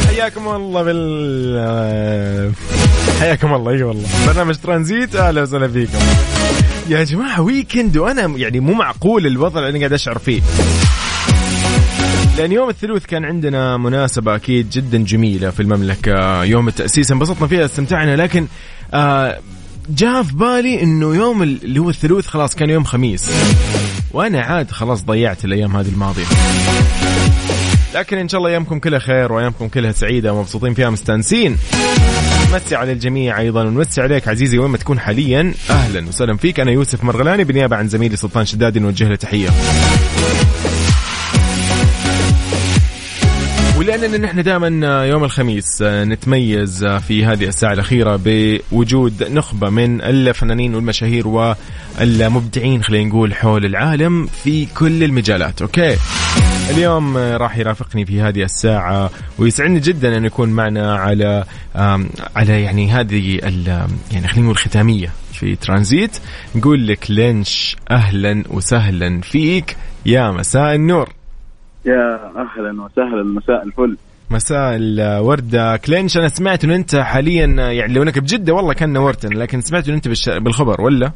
حياكم 0.09 0.49
الله 0.49 0.83
بال 0.83 2.53
حياكم 3.21 3.55
الله 3.55 3.73
إي 3.73 3.83
والله. 3.83 4.09
برنامج 4.27 4.57
ترانزيت 4.57 5.17
أهلا 5.17 5.43
وسهلا 5.43 5.69
فيكم. 5.69 5.99
يا 6.89 7.05
جماعة 7.05 7.41
ويكند 7.41 7.97
وأنا 7.97 8.23
يعني 8.37 8.61
مو 8.61 8.73
معقول 8.73 9.27
الوضع 9.27 9.61
اللي 9.61 9.71
أنا 9.71 9.79
قاعد 9.79 9.93
أشعر 9.93 10.19
فيه. 10.19 10.43
لأن 12.39 12.53
يوم 12.53 12.69
الثلاث 12.69 13.07
كان 13.07 13.25
عندنا 13.25 13.77
مناسبة 13.77 14.35
أكيد 14.35 14.71
جدا 14.71 14.99
جميلة 14.99 15.51
في 15.51 15.61
المملكة. 15.61 16.45
يوم 16.45 16.69
التأسيس 16.69 17.11
انبسطنا 17.11 17.47
فيها 17.47 17.65
استمتعنا 17.65 18.17
لكن 18.17 18.47
آه 18.95 19.39
جاء 19.89 20.23
في 20.23 20.35
بالي 20.35 20.83
إنه 20.83 21.15
يوم 21.15 21.43
اللي 21.43 21.81
هو 21.81 21.91
الثلاث 21.91 22.27
خلاص 22.27 22.55
كان 22.55 22.71
يوم 22.71 22.85
خميس. 22.85 23.31
وأنا 24.13 24.41
عاد 24.41 24.71
خلاص 24.71 25.05
ضيعت 25.05 25.45
الأيام 25.45 25.77
هذه 25.77 25.89
الماضية. 25.89 26.25
لكن 27.95 28.19
إن 28.19 28.29
شاء 28.29 28.39
الله 28.39 28.51
أيامكم 28.51 28.79
كلها 28.79 28.99
خير 28.99 29.33
وأيامكم 29.33 29.69
كلها 29.69 29.93
سعيدة 29.93 30.33
ومبسوطين 30.33 30.75
فيها 30.75 30.91
مستانسين. 30.91 31.57
نمسي 32.53 32.77
على 32.77 32.93
الجميع 32.93 33.41
أيضا 33.41 33.65
ونمسي 33.65 34.01
عليك 34.01 34.29
عزيزي 34.29 34.59
وين 34.59 34.71
ما 34.71 34.79
تكون 34.79 35.01
حاليا. 35.01 35.55
أهلا 35.71 36.09
وسهلا 36.09 36.37
فيك. 36.37 36.61
أنا 36.61 36.71
يوسف 36.71 37.05
مرغلاني 37.05 37.45
بالنيابه 37.45 37.77
عن 37.77 37.89
زميلي 37.89 38.17
سلطان 38.17 38.45
شدادي 38.45 38.81
نوجه 38.81 39.09
له 39.09 39.15
تحية. 39.15 39.49
ولأننا 43.79 44.19
نحن 44.19 44.43
دائما 44.43 45.05
يوم 45.05 45.25
الخميس 45.25 45.83
نتميز 45.83 46.85
في 46.85 47.25
هذه 47.25 47.45
الساعة 47.45 47.73
الأخيرة 47.73 48.21
بوجود 48.25 49.23
نخبة 49.23 49.71
من 49.71 50.01
الفنانين 50.01 50.75
والمشاهير 50.75 51.29
والمبدعين 51.29 52.83
خلينا 52.83 53.09
نقول 53.09 53.35
حول 53.35 53.65
العالم 53.65 54.27
في 54.45 54.67
كل 54.67 55.05
المجالات. 55.05 55.63
أوكي. 55.63 55.97
اليوم 56.71 57.17
راح 57.17 57.57
يرافقني 57.59 58.07
في 58.07 58.21
هذه 58.21 58.43
الساعة 58.43 59.11
ويسعدني 59.39 59.81
جدا 59.81 60.17
أن 60.17 60.25
يكون 60.25 60.49
معنا 60.49 60.95
على 60.97 61.45
على 62.37 62.63
يعني 62.63 62.91
هذه 62.91 63.39
ال- 63.43 63.87
يعني 64.13 64.29
خلينا 64.29 64.45
نقول 64.45 64.57
ختامية 64.57 65.13
في 65.33 65.57
ترانزيت. 65.57 66.19
نقول 66.55 66.87
لك 66.87 67.11
لينش 67.11 67.77
أهلا 67.91 68.43
وسهلا 68.51 69.21
فيك. 69.21 69.77
يا 70.07 70.31
مساء 70.31 70.75
النور. 70.75 71.09
يا 71.85 72.15
أهلا 72.37 72.83
وسهلا 72.83 73.23
مساء 73.25 73.63
الفل. 73.67 73.97
مساء 74.31 74.77
الوردة 74.77 75.77
كلينش 75.77 76.17
أنا 76.17 76.29
سمعت 76.29 76.65
أنه 76.65 76.75
أنت 76.75 76.97
حاليا 76.97 77.47
يعني 77.47 77.93
لو 77.95 78.03
أنك 78.03 78.19
بجدة 78.19 78.53
والله 78.55 78.73
كان 78.75 78.93
نورتنا 78.93 79.39
لكن 79.39 79.61
سمعت 79.61 79.89
أنه 79.89 79.97
أنت 79.97 80.09
بالخبر 80.29 80.81
ولا؟ 80.81 81.13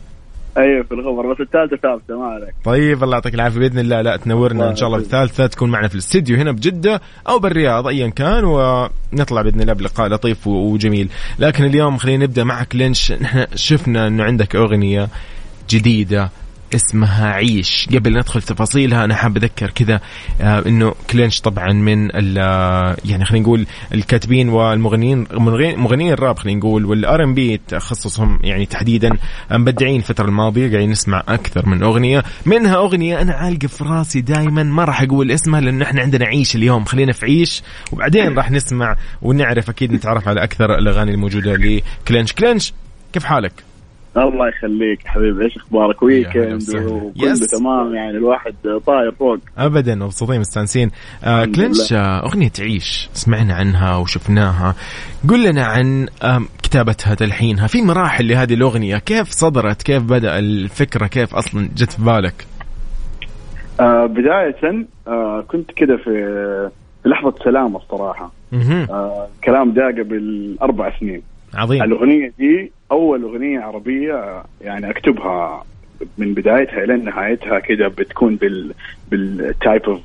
أيوه 0.58 0.82
في 0.82 0.92
الخبر 0.94 1.32
بس 1.32 1.40
الثالثة 1.40 1.76
ثابتة 1.76 2.18
ما 2.18 2.26
عليك. 2.26 2.54
طيب 2.64 3.04
الله 3.04 3.14
يعطيك 3.16 3.34
العافية 3.34 3.58
بإذن 3.58 3.78
الله. 3.78 4.00
لا 4.00 4.16
تنورنا 4.16 4.70
إن 4.70 4.76
شاء 4.76 4.86
الله 4.86 4.98
في 4.98 5.04
الثالثة 5.04 5.46
تكون 5.46 5.70
معنا 5.70 5.88
في 5.88 5.94
الاستديو 5.94 6.36
هنا 6.36 6.52
بجدة 6.52 7.00
أو 7.28 7.38
بالرياض 7.38 7.86
ايا 7.86 8.08
كان 8.08 8.44
ونطلع 8.44 9.42
بإذن 9.42 9.60
الله 9.60 9.72
بلقاء 9.72 10.08
لطيف 10.08 10.46
وجميل. 10.46 11.08
لكن 11.38 11.64
اليوم 11.64 11.96
خلينا 11.96 12.24
نبدأ 12.24 12.44
معك 12.44 12.76
لينش. 12.76 13.12
نحن 13.12 13.46
شفنا 13.54 14.06
إنه 14.06 14.24
عندك 14.24 14.56
أغنية 14.56 15.08
جديدة 15.70 16.30
اسمها 16.74 17.32
عيش. 17.32 17.88
قبل 17.94 18.18
ندخل 18.18 18.40
في 18.40 18.46
تفاصيلها 18.46 19.04
أنا 19.04 19.14
حاب 19.14 19.36
أذكر 19.36 19.70
كذا 19.70 20.00
آه 20.40 20.66
إنه 20.66 20.94
كلينش 21.10 21.40
طبعا 21.40 21.72
من 21.72 22.10
آه، 22.38 22.96
يعني 23.04 23.24
خلينا 23.24 23.44
نقول 23.44 23.66
الكاتبين 23.94 24.48
والمغنيين 24.48 25.26
مغنيين 25.76 26.12
الراب 26.12 26.38
خلينا 26.38 26.58
نقول 26.58 26.84
وال 26.84 27.24
R&B 27.24 27.60
تخصصهم 27.68 28.38
يعني 28.42 28.66
تحديدا 28.66 29.10
مبدعين 29.50 29.96
الفترة 29.96 30.24
الماضية 30.24 30.70
قاعدين 30.70 30.90
نسمع 30.90 31.22
أكثر 31.28 31.68
من 31.68 31.82
أغنية. 31.82 32.22
منها 32.46 32.76
أغنية 32.76 33.22
أنا 33.22 33.32
عالقة 33.32 33.66
في 33.68 33.84
راسي 33.84 34.20
دائما 34.20 34.62
ما 34.62 34.84
راح 34.84 35.02
أقول 35.02 35.30
اسمها 35.30 35.60
لأنه 35.60 35.84
إحنا 35.84 36.02
عندنا 36.02 36.24
عيش 36.24 36.56
اليوم. 36.56 36.84
خلينا 36.84 37.12
في 37.12 37.26
عيش 37.26 37.62
وبعدين 37.92 38.34
راح 38.34 38.50
نسمع 38.50 38.96
ونعرف 39.22 39.70
أكيد 39.70 39.92
نتعرف 39.92 40.28
على 40.28 40.42
أكثر 40.44 40.78
الأغاني 40.78 41.10
الموجودة 41.10 41.56
لكلينش. 41.56 42.32
كلينش 42.32 42.72
كيف 43.12 43.24
حالك؟ 43.24 43.52
الله 44.16 44.48
يخليك 44.48 45.06
حبيبي 45.06 45.44
إيش 45.44 45.56
أخبارك؟ 45.56 46.02
weekend. 46.02 46.62
وكله. 46.70 47.12
تمام 47.58 47.94
يعني 47.94 48.10
الواحد 48.10 48.54
طاير 48.86 49.12
فوق. 49.12 49.38
ابدا 49.58 49.94
مبسوطين 49.94 50.40
مستانسين. 50.40 50.90
آه 51.24 51.44
كلينش. 51.44 51.92
آه 51.92 52.26
أغنية 52.26 52.52
عيش 52.60 53.08
سمعنا 53.12 53.54
عنها 53.54 53.96
وشفناها. 53.96 54.74
قل 55.28 55.50
لنا 55.50 55.64
عن 55.64 56.08
آم، 56.22 56.48
كتابتها 56.62 57.14
تلحينها 57.14 57.66
في 57.66 57.82
مراحل 57.82 58.28
لهذه 58.28 58.54
الأغنية. 58.54 58.98
كيف 58.98 59.28
صدرت؟ 59.28 59.82
كيف 59.82 60.02
بدأ 60.02 60.38
الفكرة؟ 60.38 61.06
كيف 61.06 61.34
أصلا 61.34 61.68
جت 61.76 61.92
في 61.92 62.02
بالك؟ 62.04 62.46
آه 63.80 64.06
بداية 64.06 64.86
آه 65.08 65.44
كنت 65.48 65.70
كده 65.70 65.96
في 65.96 66.10
لحظة 67.04 67.34
سلامة 67.44 67.76
الصراحة. 67.78 68.32
آه 68.52 69.28
الكلام 69.36 69.72
ده 69.72 69.86
قبل 69.86 70.56
أربع 70.62 70.98
سنين. 71.00 71.22
عظيم. 71.54 71.82
الأغنية 71.82 72.32
دي 72.38 72.72
أول 72.92 73.22
أغنية 73.22 73.60
عربية 73.60 74.42
يعني 74.60 74.90
أكتبها 74.90 75.64
من 76.18 76.34
بدايتها 76.34 76.84
إلى 76.84 76.96
نهايتها 76.96 77.58
كده 77.58 77.88
بتكون 77.88 78.36
بال 78.36 78.74
بال 79.10 79.34
type 79.34 79.82
of 79.82 80.00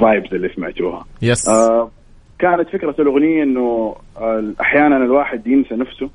vibes 0.00 0.34
اللي 0.34 0.48
سمعتوها 0.48 1.04
yes 1.22 1.48
آه 1.48 1.90
كانت 2.38 2.68
فكرة 2.68 2.94
الأغنية 2.98 3.42
إنه 3.42 3.94
آه 4.16 4.44
أحيانا 4.60 4.96
الواحد 4.96 5.46
ينسى 5.46 5.74
نفسه. 5.74 6.10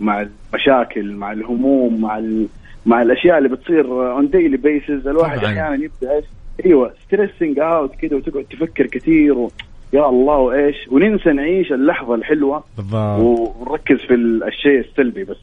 مع 0.00 0.26
المشاكل 0.52 1.12
مع 1.12 1.32
الهموم 1.32 2.00
مع 2.00 2.18
ال... 2.18 2.46
مع 2.86 3.02
الأشياء 3.02 3.38
اللي 3.38 3.48
بتصير 3.48 4.12
on 4.12 4.30
daily 4.30 4.56
basis 4.56 5.08
الواحد. 5.08 5.38
أحيانا 5.44 5.74
يبدأ 5.74 6.22
إيوه 6.66 6.92
stressing 7.06 7.58
out 7.58 7.94
كده 7.96 8.16
وتقعد 8.16 8.44
تفكر 8.44 8.86
كثير 8.86 9.38
و... 9.38 9.50
يا 9.92 10.08
الله 10.08 10.36
وايش 10.38 10.76
وننسى 10.90 11.30
نعيش 11.32 11.72
اللحظة 11.72 12.14
الحلوة 12.14 12.64
بالضبط. 12.76 13.20
ونركز 13.20 13.96
في 13.96 14.14
ال- 14.14 14.44
الشيء 14.44 14.80
السلبي 14.80 15.24
بس. 15.24 15.36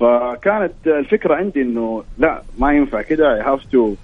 فكانت 0.00 0.72
الفكرة 0.86 1.34
عندي 1.34 1.62
إنه 1.62 2.02
لا 2.18 2.42
ما 2.58 2.72
ينفع 2.72 3.02
كده. 3.02 3.34
I 3.34 3.40
have 3.40 3.64
to 3.72 3.94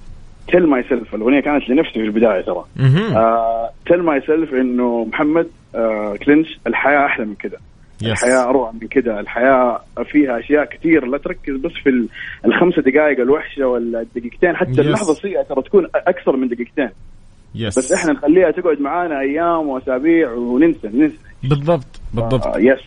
tell 0.48 0.66
myself 0.66 1.14
الأغنية 1.14 1.40
كانت 1.40 1.68
لنفسي 1.70 1.92
في 1.92 2.00
البداية 2.00 2.40
ترى. 2.40 2.64
tell 3.86 4.02
myself 4.02 4.54
إنه 4.54 5.04
محمد 5.04 5.46
آه 5.74 6.16
كلينش 6.26 6.58
الحياة 6.66 7.06
أحلى 7.06 7.24
من 7.26 7.34
كده. 7.34 7.58
yes. 8.02 8.10
الحياة 8.24 8.48
أروع 8.48 8.72
من 8.72 8.88
كده. 8.88 9.20
الحياة 9.20 9.80
فيها 10.04 10.38
أشياء 10.38 10.64
كثير 10.64 11.04
لا 11.06 11.18
تركز 11.18 11.56
بس 11.56 11.72
في 11.72 11.88
ال- 11.88 12.08
الخمسة 12.44 12.82
دقائق 12.82 13.20
الوحشة 13.20 13.66
ولا 13.66 14.00
الدقيقتين 14.00 14.56
حتى 14.56 14.70
yes. 14.70 14.78
اللحظة 14.78 15.12
السيئة 15.12 15.42
ترى 15.42 15.62
تكون 15.62 15.86
أكثر 15.94 16.36
من 16.36 16.48
دقيقتين. 16.48 16.90
yes 17.54 17.78
بس 17.78 17.92
إحنا 17.92 18.12
نخليها 18.12 18.50
تقعد 18.50 18.80
معانا 18.80 19.20
أيام 19.20 19.68
وأسابيع 19.68 20.32
وننسى 20.32 20.88
ننسى. 20.88 21.16
بالضبط 21.42 22.00
بالضبط. 22.14 22.56
yes 22.56 22.80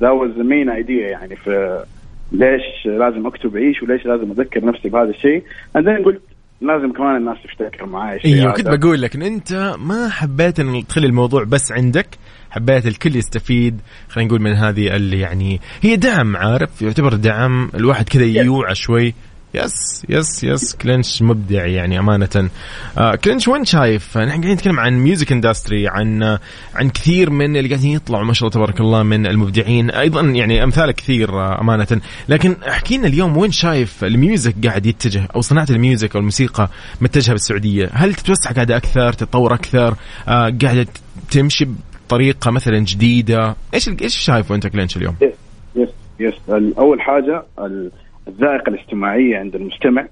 that 0.00 0.10
was 0.10 0.38
main 0.38 0.70
idea 0.70 1.08
يعني 1.08 1.36
في 1.36 1.84
ليش 2.32 2.86
لازم 2.86 3.26
أكتب 3.26 3.56
عيش 3.56 3.82
وليش 3.82 4.06
لازم 4.06 4.30
أذكر 4.30 4.64
نفسي 4.64 4.88
بهذا 4.88 5.10
الشيء. 5.10 5.42
بعدين 5.74 6.04
قلت 6.04 6.22
لازم 6.60 6.92
كمان 6.92 7.16
الناس 7.16 7.36
تفتكر 7.44 7.86
معاي 7.86 8.20
أيوه. 8.24 8.52
كنت 8.52 8.68
بقول 8.68 9.02
لك 9.02 9.14
إن 9.14 9.22
أنت 9.22 9.74
ما 9.78 10.08
حبيت 10.08 10.60
إن 10.60 10.86
تخلي 10.88 11.06
الموضوع 11.06 11.44
بس 11.44 11.72
عندك 11.72 12.06
حبيت 12.50 12.86
الكل 12.86 13.16
يستفيد. 13.16 13.80
خلينا 14.08 14.28
نقول 14.28 14.42
من 14.42 14.52
هذه 14.52 14.96
اللي 14.96 15.20
يعني 15.20 15.60
هي 15.82 15.96
دعم 15.96 16.36
عارف؟ 16.36 16.82
يعتبر 16.82 17.14
دعم. 17.14 17.70
الواحد 17.74 18.08
كذا 18.08 18.24
يوعى 18.24 18.74
شوي. 18.74 19.14
yes 19.56 20.04
yes 20.08 20.44
yes 20.44 20.74
كلينش 20.74 21.22
مبدع 21.22 21.66
يعني 21.66 21.98
أمانة. 21.98 22.50
آه 22.98 23.14
كلينش 23.14 23.48
وين 23.48 23.64
شايف؟ 23.64 24.18
نحن 24.18 24.28
قاعدين 24.28 24.52
نتكلم 24.52 24.80
عن 24.80 24.98
music 24.98 25.32
industry 25.32 25.88
عن 25.88 26.22
آه، 26.22 26.40
عن 26.74 26.90
كثير 26.90 27.30
من 27.30 27.56
اللي 27.56 27.68
قاعدين 27.68 27.90
يطلعوا 27.90 28.24
ما 28.24 28.32
شاء 28.32 28.48
الله 28.48 28.54
تبارك 28.54 28.80
الله 28.80 29.02
من 29.02 29.26
المبدعين. 29.26 29.90
أيضا 29.90 30.20
يعني 30.20 30.62
أمثال 30.64 30.90
كثير 30.92 31.30
آه 31.30 31.60
أمانة. 31.60 32.00
لكن 32.28 32.56
احكي 32.68 32.98
لنا 32.98 33.06
اليوم 33.06 33.36
وين 33.36 33.52
شايف 33.52 34.04
ال 34.04 34.12
music 34.12 34.54
قاعد 34.66 34.86
يتجه 34.86 35.28
أو 35.36 35.40
صناعة 35.40 35.66
الميوزك 35.70 36.14
أو 36.14 36.18
الموسيقى 36.20 36.68
متجهة 37.00 37.32
بالسعودية؟ 37.32 37.90
هل 37.92 38.14
تتوسع 38.14 38.50
قاعدة 38.52 38.76
أكثر 38.76 39.12
تتطور 39.12 39.54
أكثر؟ 39.54 39.94
آه 40.28 40.52
قاعدة 40.62 40.86
تمشي 41.30 41.68
بطريقة 42.06 42.50
مثلا 42.50 42.78
جديدة؟ 42.78 43.56
إيش 43.74 43.88
إيش 44.02 44.16
شايفه 44.16 44.54
انت 44.54 44.66
كلينش 44.66 44.96
اليوم؟ 44.96 45.16
يس 45.22 45.32
يس 45.76 45.88
يس 46.20 46.34
اول 46.78 47.00
حاجة 47.00 47.42
ال- 47.58 47.90
الذائقة 48.28 48.70
الاجتماعية 48.70 49.38
عند 49.38 49.54
المستمع. 49.54 50.06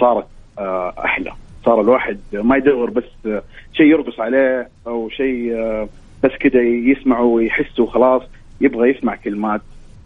صارت 0.00 0.26
آه، 0.58 0.94
أحلى. 1.04 1.32
صار 1.64 1.80
الواحد 1.80 2.18
ما 2.32 2.56
يدور 2.56 2.90
بس 2.90 3.04
آه، 3.26 3.42
شيء 3.72 3.86
يرقص 3.86 4.20
عليه 4.20 4.68
أو 4.86 5.08
شيء 5.08 5.54
آه، 5.54 5.88
بس 6.24 6.30
كده 6.40 6.60
يسمعه 6.60 7.22
ويحسه 7.24 7.82
وخلاص 7.82 8.22
يبغى 8.60 8.90
يسمع 8.90 9.14
كلمات 9.16 9.60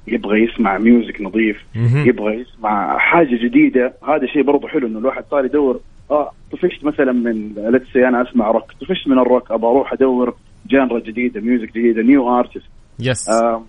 يبغى 0.06 0.44
يسمع 0.44 0.78
music 0.78 1.20
نظيف. 1.20 1.64
يبغى 2.06 2.34
يسمع 2.34 2.98
حاجة 2.98 3.36
جديدة. 3.44 3.94
هذا 4.08 4.26
شيء 4.26 4.42
برضه 4.42 4.68
حلو 4.68 4.86
إنه 4.86 4.98
الواحد 4.98 5.24
صار 5.30 5.44
يدور 5.44 5.80
آه 6.10 6.30
طفشت 6.52 6.84
مثلا 6.84 7.12
من 7.12 7.52
let's 7.56 7.96
أنا 7.96 8.22
أسمع 8.22 8.50
روك 8.50 8.72
طفشت 8.80 9.08
من 9.08 9.18
الروك 9.18 9.50
أبغى 9.50 9.70
أروح 9.70 9.92
أدور 9.92 10.34
genre 10.66 10.98
جديدة 10.98 11.40
music 11.40 11.68
جديدة 11.68 12.02
new 12.02 12.38
artist 12.38 12.68
يس 13.00 13.28
آه 13.28 13.62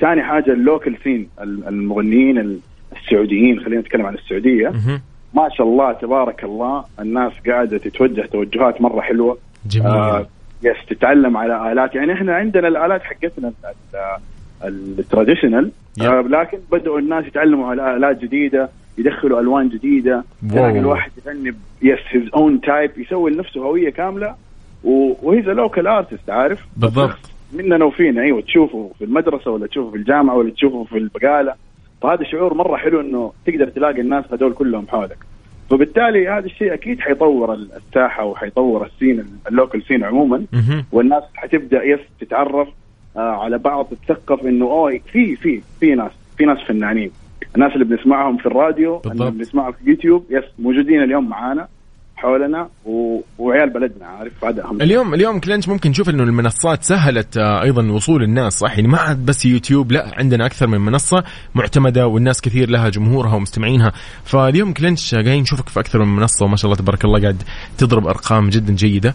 ثاني 0.00 0.22
حاجة 0.22 0.52
ال 0.52 0.59
local 0.59 0.96
scene 1.04 1.28
المغنيين 1.40 2.60
السعوديين 2.96 3.60
خلينا 3.60 3.80
نتكلم 3.80 4.06
عن 4.06 4.14
السعودية. 4.14 4.72
ما 5.34 5.48
شاء 5.56 5.66
الله 5.66 5.92
تبارك 5.92 6.44
الله 6.44 6.84
الناس 7.00 7.32
قاعدة 7.48 7.78
تتوجه 7.78 8.26
توجهات 8.26 8.80
مرة 8.80 9.00
حلوة. 9.00 9.38
جميل. 9.66 9.86
آه 9.86 10.26
يس 10.62 10.76
تتعلم 10.88 11.36
على 11.36 11.72
آلات. 11.72 11.94
يعني 11.94 12.12
إحنا 12.12 12.34
عندنا 12.34 12.68
الآلات 12.68 13.02
حقتنا 13.02 13.48
ال- 13.48 13.96
ال- 14.68 14.98
ال 14.98 15.04
traditional. 15.04 15.70
آه 16.02 16.20
لكن 16.20 16.58
بدأوا 16.72 16.98
الناس 16.98 17.26
يتعلموا 17.26 17.68
على 17.70 17.96
آلات 17.96 18.22
جديدة 18.22 18.68
يدخلوا 18.98 19.40
ألوان 19.40 19.68
جديدة. 19.68 20.24
تلاقي 20.50 20.78
الواحد 20.78 21.10
يغني 21.26 21.54
يس 21.82 21.98
his 22.08 22.28
own 22.34 22.60
type 22.60 22.90
يسوي 22.98 23.30
لنفسه 23.30 23.60
هوية 23.60 23.90
كاملة. 23.90 24.34
و 24.84 24.97
he's 24.97 25.48
local 25.48 25.86
artist 25.86 26.30
عارف؟ 26.30 26.58
بالضبط. 26.76 27.18
مننا 27.52 27.84
وفينا 27.84 28.22
أيوه 28.22 28.40
تشوفه 28.40 28.90
في 28.98 29.04
المدرسة 29.04 29.50
ولا 29.50 29.66
تشوفه 29.66 29.90
في 29.90 29.96
الجامعة 29.96 30.34
ولا 30.36 30.50
تشوفه 30.50 30.84
في 30.84 30.98
البقالة. 30.98 31.54
فهذا 32.02 32.24
شعور 32.24 32.54
مرة 32.54 32.76
حلو 32.76 33.00
إنه 33.00 33.32
تقدر 33.46 33.68
تلاقي 33.68 34.00
الناس 34.00 34.24
هذول 34.32 34.52
كلهم 34.52 34.86
حولك 34.88 35.18
فبالتالي 35.70 36.28
هذا 36.28 36.46
الشيء 36.46 36.74
أكيد 36.74 37.00
حيطور 37.00 37.54
الساحة 37.54 38.24
وحيطور 38.24 38.86
ال 38.86 38.92
scene 38.92 39.24
ال 39.48 39.54
local 39.54 39.82
scene 39.82 40.04
عموما. 40.04 40.44
والناس 40.92 41.22
حتبدأ 41.34 41.82
يس 41.84 42.00
تتعرف 42.20 42.68
آه 43.16 43.20
على 43.20 43.58
بعض 43.58 43.86
تتثقف 43.86 44.46
إنه 44.46 44.64
أوه 44.64 44.98
في 45.12 45.36
في 45.36 45.60
في 45.80 45.94
ناس 45.94 46.10
في 46.38 46.44
ناس 46.44 46.58
فنانين 46.58 47.10
الناس 47.56 47.72
اللي 47.72 47.84
بنسمعهم 47.84 48.36
في 48.36 48.46
الراديو 48.46 48.96
بالضبط. 48.98 49.20
اللي 49.20 49.38
بنسمعهم 49.38 49.72
في 49.72 49.90
يوتيوب 49.90 50.26
يس 50.30 50.44
موجودين 50.58 51.02
اليوم 51.02 51.28
معانا 51.28 51.68
حولنا 52.20 52.68
و... 52.86 53.20
وعيال 53.38 53.70
بلدنا 53.70 54.06
عارف؟ 54.06 54.44
هذا 54.44 54.64
اهم. 54.64 54.82
اليوم 54.82 55.14
اليوم 55.14 55.40
كلينش 55.40 55.68
ممكن 55.68 55.90
نشوف 55.90 56.08
إنه 56.08 56.22
المنصات 56.22 56.82
سهلت 56.82 57.36
آه، 57.36 57.62
أيضا 57.62 57.92
وصول 57.92 58.22
الناس. 58.22 58.58
صح 58.58 58.70
يعني 58.70 58.88
ما 58.88 58.98
عاد 58.98 59.26
بس 59.26 59.46
يوتيوب 59.46 59.92
لا 59.92 60.10
عندنا 60.18 60.46
أكثر 60.46 60.66
من 60.66 60.80
منصة 60.80 61.24
معتمدة 61.54 62.06
والناس 62.06 62.40
كثير 62.40 62.70
لها 62.70 62.88
جمهورها 62.88 63.34
ومستمعينها. 63.34 63.92
فاليوم 64.24 64.72
كلينش 64.72 65.14
قاعدين 65.14 65.42
نشوفك 65.42 65.68
في 65.68 65.80
أكثر 65.80 65.98
من 66.04 66.16
منصة 66.16 66.44
وما 66.44 66.56
شاء 66.56 66.66
الله 66.66 66.76
تبارك 66.76 67.04
الله 67.04 67.20
قاعد 67.20 67.42
تضرب 67.78 68.06
أرقام 68.06 68.50
جدا 68.50 68.72
جيدة. 68.72 69.14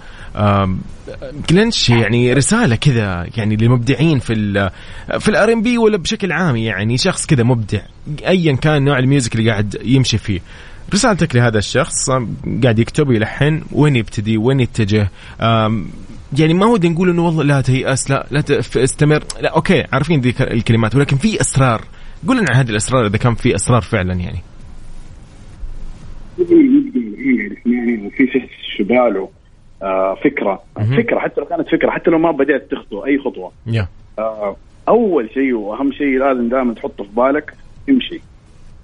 كلينش 1.49 1.89
يعني 1.89 2.33
رسالة 2.33 2.75
كذا 2.75 3.27
يعني 3.37 3.55
للمبدعين 3.55 4.19
في 4.19 4.33
ال 4.33 4.69
في 5.19 5.29
ال 5.29 5.53
R&B 5.53 5.77
ولا 5.77 5.97
بشكل 5.97 6.31
عام 6.31 6.55
يعني 6.55 6.97
شخص 6.97 7.25
كذا 7.25 7.43
مبدع 7.43 7.79
ايا 8.27 8.55
كان 8.55 8.83
نوع 8.83 8.99
ال 8.99 9.05
music 9.05 9.35
اللي 9.35 9.51
قاعد 9.51 9.77
يمشي 9.83 10.17
فيه. 10.17 10.39
رسالتك 10.93 11.35
لهذا 11.35 11.57
الشخص 11.57 12.09
قاعد 12.63 12.79
يكتب 12.79 13.11
يلحن 13.11 13.63
وين 13.71 13.95
يبتدي 13.95 14.37
وين 14.37 14.59
يتجه. 14.59 15.09
يعني 16.39 16.53
ما 16.53 16.65
ودي 16.65 16.89
نقول 16.89 17.09
إنه 17.09 17.25
والله 17.25 17.43
لا 17.43 17.61
تيأس 17.61 18.11
لا 18.11 18.27
لا 18.31 18.43
استمر. 18.59 19.23
لا 19.41 19.49
أوكي 19.55 19.83
عارفين 19.93 20.21
ذيك 20.21 20.41
الكلمات 20.41 20.95
ولكن 20.95 21.17
في 21.17 21.41
اسرار 21.41 21.81
قول 22.27 22.37
لنا 22.37 22.45
عن 22.49 22.55
هذه 22.55 22.69
الاسرار 22.69 23.05
إذا 23.05 23.17
كان 23.17 23.35
في 23.35 23.55
اسرار 23.55 23.81
فعلا 23.81 24.13
يعني. 24.13 24.39
وفي 28.05 28.27
شخص 28.33 28.49
شباله 28.77 29.29
آه 29.83 30.15
فكرة. 30.23 30.63
فكرة 30.97 31.19
حتى 31.19 31.41
لو 31.41 31.47
كانت 31.47 31.67
فكرة 31.67 31.91
حتى 31.91 32.11
لو 32.11 32.17
ما 32.17 32.31
بدأت 32.31 32.71
تخطو 32.71 33.05
أي 33.05 33.19
خطوة. 33.19 33.51
آه 34.19 34.55
أول 34.87 35.29
شيء 35.33 35.53
وأهم 35.53 35.91
شيء 35.91 36.19
لازم 36.19 36.49
دائما 36.49 36.73
تحطه 36.73 37.03
في 37.03 37.09
بالك 37.15 37.53
امشي. 37.89 38.21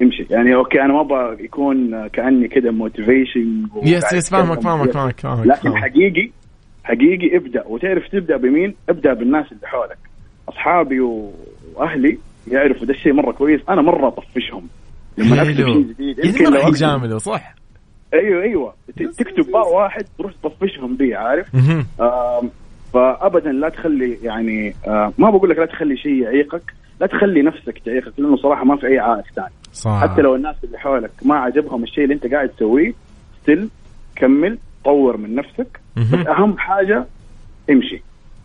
امشي 0.02 0.26
يعني 0.30 0.56
أوكي 0.56 0.82
أنا 0.82 0.94
ما 0.94 1.02
أبغى 1.02 1.44
يكون 1.44 2.08
كأني 2.08 2.48
كده 2.48 2.72
motivation 2.72 3.64
يس 3.84 4.14
يس 4.14 4.30
فاهمك 4.30 4.62
فاهمك 4.62 4.92
فاهمك 5.20 5.48
لكن. 5.48 5.78
حقيقي 5.78 6.32
حقيقي 6.84 7.38
ابدأ. 7.38 7.64
وتعرف 7.68 8.08
تبدأ 8.08 8.38
بمين؟ 8.38 8.76
ابدأ 8.90 9.14
بالناس 9.14 9.52
اللي 9.52 9.68
حولك. 9.68 9.98
أصحابي 10.50 11.00
وأهلي 11.00 12.18
يعرفوا 12.52 12.86
ده 12.86 12.94
الشيء 12.94 13.14
مرة 13.14 13.32
كويس. 13.32 13.62
أنا 13.70 13.82
مرة 13.82 14.08
أطفشهم. 14.08 14.68
لما 15.18 15.42
أكتب 15.42 15.56
شيء 15.56 15.82
جديد 15.82 16.20
يعني 16.20 16.30
يمكن 16.30 16.54
لو 16.54 16.68
يجاملوا 16.68 17.18
صح؟ 17.18 17.56
أيوه 18.14 18.44
أيوه. 18.44 18.74
تكتب 19.18 19.52
بار 19.52 19.68
واحد 19.68 20.06
تروح 20.18 20.32
تطفشهم 20.44 20.96
بيه 20.96 21.18
عارف؟ 21.18 21.48
فابدا 22.94 23.52
لا 23.52 23.70
تخلي 23.70 24.18
يعني 24.24 24.74
ما 25.18 25.30
بقول 25.30 25.50
لك 25.50 25.58
لا 25.58 25.66
تخلي 25.66 25.98
شيء 25.98 26.24
يعيقك. 26.24 26.74
لا 27.02 27.08
تخلي 27.08 27.42
نفسك 27.42 27.80
تعيقك 27.86 28.14
لأنه 28.18 28.38
صراحة 28.38 28.64
ما 28.66 28.76
في 28.76 28.88
أي 28.88 29.00
عائق 29.00 29.26
ثاني. 29.36 29.54
صح. 29.74 30.02
حتى 30.02 30.22
لو 30.22 30.36
الناس 30.36 30.56
اللي 30.64 30.78
حولك 30.80 31.12
ما 31.26 31.36
عجبهم 31.36 31.84
الشيء 31.84 32.04
اللي 32.04 32.16
انت 32.16 32.28
قاعد 32.28 32.50
تسويه 32.50 32.94
still 33.42 33.70
كمل 34.16 34.58
طور 34.86 35.18
من 35.18 35.36
نفسك. 35.36 35.80
مهم. 35.96 36.22
بس 36.22 36.28
أهم 36.28 36.58
حاجة 36.58 37.06
امشي. 37.70 38.02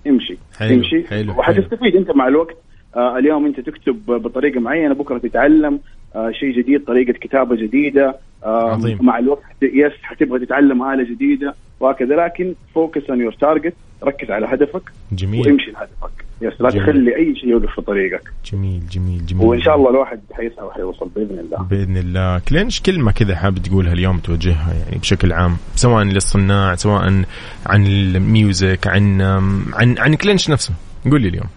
امشي. 0.07 0.37
حلو، 0.59 0.75
امشي. 0.75 1.07
حلو، 1.07 1.33
وحتستفيد 1.39 1.97
انت 1.97 2.11
مع 2.11 2.29
الوقت. 2.29 2.57
آه 2.97 3.19
اليوم 3.19 3.47
انت 3.47 3.61
تكتب 3.61 4.07
بطريقة 4.07 4.61
معينة 4.61 4.95
بكرة 4.95 5.19
تتعلم 5.19 5.81
آه 6.17 6.31
شيء 6.31 6.59
جديد 6.59 6.85
طريقة 6.85 7.13
كتابة 7.13 7.57
جديدة 7.57 8.17
آه 8.45 8.71
عظيم. 8.73 8.99
مع 9.01 9.19
الوقت 9.19 9.43
يس 9.63 9.93
حتبغى 10.03 10.47
تتعلم 10.47 10.83
آلة 10.83 11.05
جديدة 11.05 11.55
وهكذا. 11.81 12.17
لكن 12.17 12.55
focus 12.75 13.11
on 13.11 13.21
your 13.21 13.33
target 13.33 13.75
ركز 14.05 14.31
على 14.31 14.47
هدفك 14.47 14.83
جميل. 15.13 15.41
وامشي 15.41 15.71
لهدفك. 15.71 16.26
يس 16.41 16.61
لا. 16.61 16.71
تخلي 16.71 17.17
أي 17.17 17.37
شيء 17.37 17.49
يوقف 17.49 17.75
في 17.75 17.83
طريقك. 17.83 18.33
جميل 18.53 18.83
جميل 18.91 19.27
جميل. 19.27 19.47
وإن 19.47 19.61
شاء 19.61 19.77
الله 19.77 19.91
الواحد 19.91 20.21
حيسعى 20.33 20.65
وحيوصل 20.67 21.09
بإذن 21.17 21.39
الله. 21.39 21.63
بإذن 21.63 21.97
الله. 21.97 22.39
كلينش 22.39 22.81
كلمة 22.81 23.13
كذا 23.13 23.37
حابب 23.37 23.59
تقولها 23.59 23.93
اليوم 23.93 24.19
توجهها 24.19 24.75
يعني 24.75 24.99
بشكل 24.99 25.33
عام 25.33 25.57
سواء 25.75 26.05
للصناع 26.05 26.75
سواء 26.75 27.03
عن 27.67 27.87
ال 27.87 28.04
music 28.04 28.87
عن 28.87 29.21
عن 29.75 29.99
عن 29.99 30.15
كلينش 30.15 30.51
نفسه. 30.51 30.75
قول 31.11 31.23
لي 31.23 31.29
اليوم. 31.29 31.49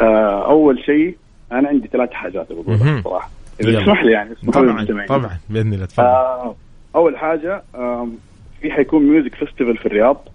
آه 0.00 0.50
أول 0.50 0.78
شيء 0.86 1.16
أنا 1.52 1.68
عندي 1.68 1.88
ثلاث 1.88 2.10
حاجات. 2.10 2.46
بقولها 2.52 3.02
صراحة. 3.02 3.30
إذا. 3.60 3.80
تسمح 3.80 4.04
لي 4.04 4.12
يعني 4.12 4.34
طبعا. 4.52 5.06
طبعا 5.08 5.38
بإذن 5.50 5.74
الله 5.74 5.86
تفضل. 5.86 6.06
آه 6.06 6.54
أول 6.94 7.18
حاجة 7.18 7.62
آم، 7.74 8.12
في 8.60 8.70
حيكون 8.70 9.02
music 9.02 9.34
festival 9.34 9.76
في 9.76 9.86
الرياض. 9.86 10.28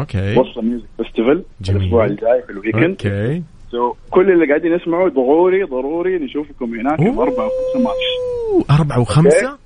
أوكي 0.00 0.38
وصل 0.38 0.64
music 0.64 0.86
festival. 0.96 1.44
الأسبوع 1.68 2.04
الجاي 2.04 2.42
في 2.46 2.50
ال 2.52 2.56
weekend 2.56 2.84
أوكي 2.90 3.42
so 3.70 3.92
كل 4.10 4.30
اللي 4.32 4.46
قاعدين 4.46 4.72
يسمعوا 4.72 5.08
ضروري 5.08 5.62
ضروري 5.62 6.18
نشوفكم 6.18 6.74
هناك 6.74 6.96
في 6.98 7.08
أوه. 7.08 7.22
أربعة 7.22 7.46
وخمسة 7.46 7.78
March 7.84 8.70
أربعة 8.80 9.00
وخمسة 9.00 9.58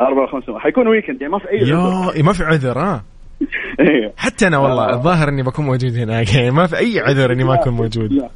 أربعة 0.00 0.24
وخمسة 0.24 0.52
March 0.52 0.62
حيكون 0.64 0.88
weekend 0.88 1.20
يعني 1.20 1.32
ما 1.32 1.38
في 1.38 1.50
أي 1.50 1.56
عذر. 1.58 2.16
يا 2.16 2.22
ما 2.22 2.32
في 2.32 2.44
عذر 2.44 2.78
ها 2.78 3.04
إيه. 3.80 4.12
حتى 4.16 4.46
أنا 4.46 4.58
والله 4.58 4.84
آه. 4.84 4.94
الظاهر 4.94 5.28
إني 5.28 5.42
بكون 5.42 5.64
موجود 5.64 5.96
هناك 5.96 6.34
يعني 6.34 6.50
ما 6.50 6.66
في 6.66 6.78
أي 6.78 7.00
عذر 7.00 7.32
إني 7.32 7.44
ما 7.44 7.54
أكون 7.54 7.72
موجود. 7.72 8.28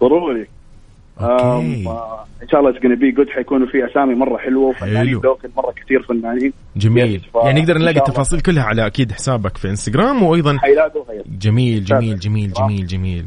ضروري 0.00 0.46
أوكي. 1.20 1.84
آه، 1.86 2.24
إن 2.42 2.48
شاء 2.48 2.60
الله 2.60 2.70
it's 2.70 2.86
be 2.86 3.10
good 3.10 3.28
حيكونوا 3.28 3.66
في 3.66 3.86
أسامي 3.90 4.14
مرة 4.14 4.36
حلوة 4.36 4.68
وفنانين. 4.68 5.20
local 5.20 5.48
مرة 5.56 5.72
كثير 5.72 6.02
فنانين. 6.02 6.52
جميل. 6.76 7.20
ف- 7.34 7.36
يعني 7.44 7.60
نقدر 7.60 7.78
نلاقي. 7.78 7.98
التفاصيل 7.98 8.40
كلها 8.40 8.62
على 8.64 8.86
أكيد 8.86 9.12
حسابك 9.12 9.56
في 9.56 9.68
إنستغرام 9.68 10.22
وأيضا 10.22 10.58
حيلاقوا 10.58 11.02
جميل 11.38 11.84
جميل 11.84 12.18
جميل 12.18 12.52
جميل 12.52 12.86
جميل. 12.86 13.24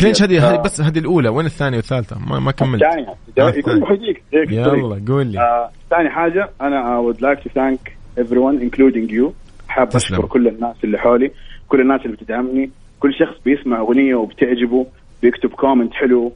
كلينش 0.00 0.22
هذه 0.22 0.50
هذه 0.50 0.56
بس 0.56 0.80
هذه 0.80 0.98
الأولى. 0.98 1.28
وين 1.28 1.46
الثانية 1.46 1.76
والثالثة؟ 1.76 2.18
ما 2.18 2.38
ما 2.38 2.52
كملت. 2.52 2.82
الثانية. 2.82 3.14
آه، 3.38 3.50
يكون. 3.56 3.82
يلا 4.50 5.02
قول 5.08 5.26
لي. 5.26 5.40
آه، 5.40 5.70
ثاني 5.90 6.10
حاجة 6.10 6.50
أنا 6.60 7.00
I 7.00 7.14
would 7.14 7.18
like 7.20 7.42
to 7.42 7.48
thank 7.54 7.92
everyone 8.24 8.70
including 8.70 9.10
you. 9.12 9.30
حاب. 9.68 9.96
أشكر 9.96 10.26
كل 10.26 10.48
الناس 10.48 10.76
اللي 10.84 10.98
حولي 10.98 11.30
كل 11.68 11.80
الناس 11.80 12.00
اللي 12.04 12.16
بتدعمني. 12.16 12.70
كل 13.00 13.14
شخص 13.14 13.42
بيسمع 13.44 13.80
أغنية 13.80 14.14
وبتعجبه 14.14 14.86
بيكتب 15.22 15.50
comment 15.50 15.94
حلو. 15.94 16.32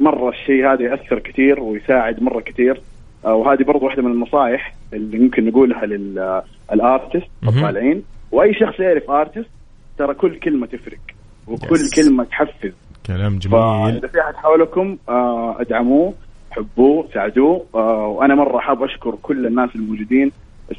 مرة 0.00 0.28
الشيء 0.28 0.72
هذا 0.72 0.82
يأثر 0.82 1.18
كثير 1.18 1.60
ويساعد 1.60 2.22
مرة 2.22 2.40
كثير. 2.40 2.80
آه، 3.24 3.34
وهذه 3.34 3.62
برضو 3.62 3.84
واحدة 3.86 4.02
من 4.02 4.12
النصائح 4.12 4.74
اللي 4.92 5.18
ممكن 5.18 5.46
نقولها 5.46 5.86
لل 5.86 6.21
artist 6.21 7.28
مهم. 7.42 7.56
الطالعين. 7.58 8.02
وأي 8.32 8.54
شخص 8.54 8.80
يعرف 8.80 9.10
artist 9.10 9.50
ترى 9.98 10.14
كل 10.14 10.38
كلمة 10.38 10.66
تفرق 10.66 10.98
وكل 11.46 11.76
Yes. 11.76 11.96
كلمة 11.96 12.24
تحفز. 12.24 12.72
كلام 13.06 13.38
جميل. 13.38 13.52
فاذا 14.00 14.08
في 14.08 14.20
احد 14.20 14.34
حولكم 14.34 14.96
آه، 15.08 15.60
ادعموه 15.60 16.14
حبوه 16.50 17.08
ساعدوه. 17.14 17.64
آه، 17.74 18.06
وأنا 18.06 18.34
مرة 18.34 18.58
حاب 18.58 18.82
أشكر 18.82 19.14
كل 19.22 19.46
الناس 19.46 19.70
الموجودين 19.76 20.32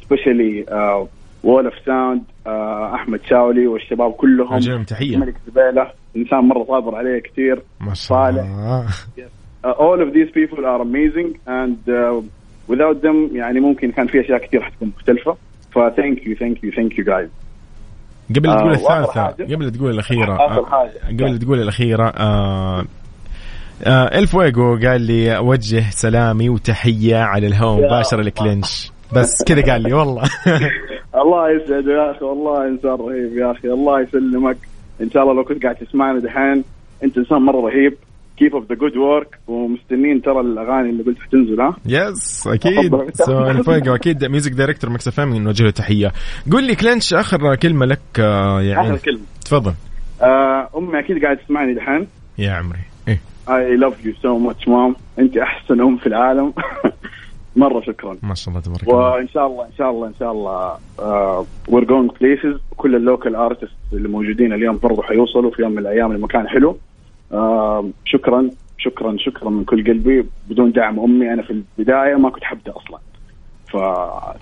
specially 0.04 0.64
Wall 1.44 1.64
of 1.64 1.74
Sound 1.86 2.22
أحمد 2.94 3.20
شاولي 3.30 3.66
والشباب 3.66 4.12
كلهم. 4.12 4.54
أجل 4.54 4.84
تحية. 4.84 5.16
ملك 5.16 5.34
زبيلة 5.46 5.90
إنسان 6.16 6.38
مرة 6.38 6.64
صابر 6.64 6.94
عليه 6.94 7.20
كثير. 7.20 7.62
ما 7.80 7.94
شاء. 7.94 8.30
الله. 8.30 8.86
All 9.64 10.00
of 10.00 10.12
these 10.12 10.30
people 10.34 10.64
are 10.66 10.80
amazing 10.82 11.38
and 11.46 11.78
uh, 11.88 12.20
without 12.68 13.02
them 13.02 13.36
يعني 13.36 13.60
ممكن 13.60 13.90
كان 13.92 14.06
في 14.06 14.20
أشياء 14.20 14.38
كثير 14.38 14.62
حتكون 14.62 14.92
مختلفة. 14.96 15.36
ف 15.70 15.78
thank 15.78 16.18
you 16.18 16.34
thank 16.36 16.56
you 16.64 16.70
thank 16.76 16.92
you 16.98 17.04
guys. 17.04 17.28
قبل 18.36 18.50
آه، 18.50 18.56
تقول 18.56 18.72
الثالثة 18.72 19.26
قبل 19.54 19.72
تقول 19.72 19.90
الأخيرة 19.90 20.32
آه، 20.32 20.66
حاجة. 20.66 21.24
قبل 21.24 21.38
تقول 21.38 21.60
الأخيرة 21.60 22.08
آه 22.08 22.84
آه 23.84 24.18
الفويجو 24.18 24.78
قال 24.78 25.00
لي 25.00 25.36
أوجه 25.36 25.90
سلامي 25.90 26.48
وتحية 26.48 27.16
على 27.16 27.46
الهواء 27.46 27.86
مباشرة. 27.86 28.22
لكلينش. 28.22 28.92
بس 29.16 29.44
كذا 29.46 29.72
قال 29.72 29.82
لي 29.82 29.92
والله. 29.92 30.22
الله 31.22 31.50
يسعده 31.50 31.92
يا 31.92 32.10
أخي 32.10 32.24
والله 32.24 32.68
إنسان 32.68 32.90
رهيب 32.90 33.36
يا 33.36 33.50
أخي 33.50 33.68
الله 33.68 34.00
يسلمك. 34.00 34.56
إن 35.00 35.10
شاء 35.10 35.22
الله 35.22 35.34
لو 35.34 35.44
كنت 35.44 35.62
قاعد 35.62 35.76
تسمعنا 35.76 36.20
دحين 36.20 36.64
أنت 37.04 37.18
إنسان 37.18 37.38
مرة 37.38 37.60
رهيب. 37.60 37.94
keep 38.36 38.54
up 38.54 38.68
the 38.68 38.74
good 38.74 38.96
work 38.96 39.38
ومستنين 39.48 40.22
ترى 40.22 40.40
الأغاني 40.40 40.90
اللي 40.90 41.02
قلت 41.02 41.18
حتنزل 41.18 41.60
ها؟ 41.60 41.76
يس 41.86 42.46
أكيد. 42.46 43.10
so 43.14 43.94
أكيد 43.94 44.24
music 44.24 44.52
director 44.52 44.90
Mix 44.90 45.08
FM 45.08 45.36
نوجه 45.36 45.64
له 45.64 45.70
تحية. 45.70 46.12
قول 46.52 46.64
لي 46.64 46.74
كلينش 46.74 47.14
آخر 47.14 47.54
كلمة 47.54 47.86
لك 47.86 48.18
يا 48.18 48.80
آخر 48.80 48.96
كلمة. 48.96 49.20
تفضل. 49.44 49.72
آه 50.22 50.68
أمي 50.76 50.98
أكيد 50.98 51.24
قاعد 51.24 51.36
تسمعني 51.36 51.74
دحين. 51.74 52.06
يا 52.38 52.52
عمري. 52.52 52.78
إيه. 53.08 53.20
I 53.48 53.76
love 53.76 54.06
you 54.06 54.12
so 54.22 54.38
much 54.38 54.68
mom. 54.68 54.96
أنت 55.18 55.36
أحسن 55.36 55.80
أم 55.80 55.96
في 55.96 56.06
العالم. 56.06 56.52
مرة 57.56 57.80
شكرا. 57.80 58.16
ما 58.22 58.34
شاء 58.34 58.48
الله 58.48 58.60
تبارك 58.60 58.82
الله. 58.82 59.12
وإن 59.12 59.28
شاء 59.28 59.46
الله 59.46 59.64
إن 59.64 59.72
شاء 59.78 59.90
الله 59.90 60.06
إن 60.06 60.14
شاء 60.18 60.32
الله 60.32 60.78
we're 61.68 61.84
going 61.84 62.10
places 62.20 62.60
كل 62.76 62.96
ال 62.96 63.03
local 63.03 63.36
artists 63.36 63.72
اللي 63.92 64.08
موجودين 64.08 64.52
اليوم 64.52 64.78
برضو 64.78 65.02
حيوصلوا 65.02 65.50
في 65.50 65.62
يوم 65.62 65.72
من 65.72 65.78
الأيام 65.78 66.12
لمكان 66.12 66.48
حلو. 66.48 66.76
آه، 67.32 67.88
شكرا 68.04 68.50
شكرا 68.78 69.16
شكرا 69.18 69.50
من 69.50 69.64
كل 69.64 69.84
قلبي. 69.84 70.24
بدون 70.48 70.72
دعم 70.72 71.00
أمي 71.00 71.32
أنا 71.32 71.42
في 71.42 71.62
البداية 71.78 72.14
ما 72.14 72.30
كنت 72.30 72.44
حبدأ 72.44 72.72
أصلا. 72.76 72.98
ف 73.72 73.76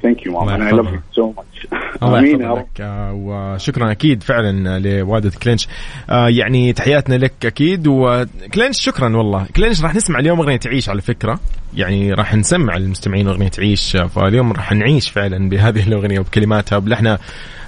thank 0.02 0.26
you 0.26 0.32
ماما 0.32 0.54
أنا 0.54 0.70
love. 0.70 1.00
so 1.12 1.32
much 1.36 1.66
أمين 2.02 2.40
يا 2.40 2.48
رب. 2.50 2.58
لك 2.58 2.80
آه، 2.80 3.12
وشكرا 3.12 3.90
أكيد 3.90 4.22
فعلا 4.22 4.78
لوالدة 4.78 5.30
كلينش. 5.42 5.68
آه، 6.10 6.28
يعني 6.28 6.72
تحياتنا 6.72 7.14
لك 7.14 7.32
أكيد. 7.46 7.86
وكلينش 7.86 8.80
شكرا 8.80 9.16
والله. 9.16 9.46
كلينش 9.56 9.82
راح 9.82 9.94
نسمع 9.94 10.18
اليوم 10.18 10.40
أغنية 10.40 10.56
تعيش 10.56 10.88
على 10.88 11.00
فكرة. 11.00 11.40
يعني 11.74 12.12
راح 12.12 12.34
نسمع 12.34 12.76
المستمعين 12.76 13.28
أغنية 13.28 13.48
تعيش. 13.48 13.96
فاليوم 13.96 14.52
راح 14.52 14.72
نعيش 14.72 15.10
فعلا 15.10 15.48
بهذه 15.48 15.82
الأغنية 15.88 16.20
وبكلماتها 16.20 16.76
وبلحنها. 16.76 17.18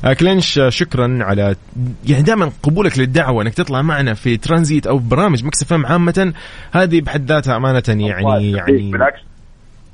آه، 0.04 0.12
كلينش 0.12 0.60
شكرا 0.68 1.18
على 1.20 1.56
يعني 2.06 2.22
دائما 2.22 2.52
قبولك 2.62 2.98
للدعوة 2.98 3.42
إنك 3.42 3.54
تطلع 3.54 3.82
معنا 3.82 4.14
في 4.14 4.36
ترانزيت 4.36 4.86
أو 4.86 4.98
برامج 4.98 5.44
ميكس 5.44 5.67
اف 5.67 5.72
إم 5.72 5.86
عامة. 5.86 6.32
هذه 6.72 7.00
بحد 7.00 7.32
ذاتها 7.32 7.56
أمانة 7.56 7.82
يعني 7.88 8.52
يعني 8.52 8.90
بالعكس 8.90 9.20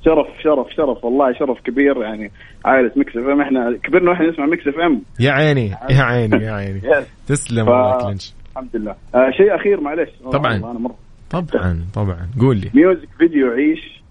شرف 0.04 0.26
شرف 0.42 0.66
شرف. 0.76 1.04
والله 1.04 1.32
شرف 1.32 1.60
كبير 1.60 2.02
يعني 2.02 2.30
عائلة 2.64 2.90
ميكس 2.96 3.16
اف 3.16 3.26
ام. 3.28 3.40
إحنا 3.40 3.78
كبرنا 3.82 4.10
وإحنا 4.10 4.26
نسمع 4.30 4.46
ميكس 4.46 4.66
اف 4.66 4.78
ام. 4.78 5.02
يا 5.20 5.30
عيني 5.30 5.68
يا 5.90 6.02
عيني 6.02 6.44
يا 6.44 6.52
عيني. 6.52 6.80
تسلم 7.28 7.64
ف- 7.64 7.68
والله 7.68 8.04
كلينش. 8.04 8.32
الحمد 8.52 8.76
لله. 8.76 8.94
آه 9.14 9.30
شيء 9.30 9.54
أخير 9.56 9.80
معلش 9.80 10.10
طبعاً. 10.32 10.56
أنا 10.56 10.72
مرة. 10.78 10.94
طبعا 11.30 11.84
طبعا. 11.94 12.28
قول 12.40 12.56
لي. 12.56 12.70
music 12.74 13.08
video 13.18 13.50
عيش. 13.50 14.02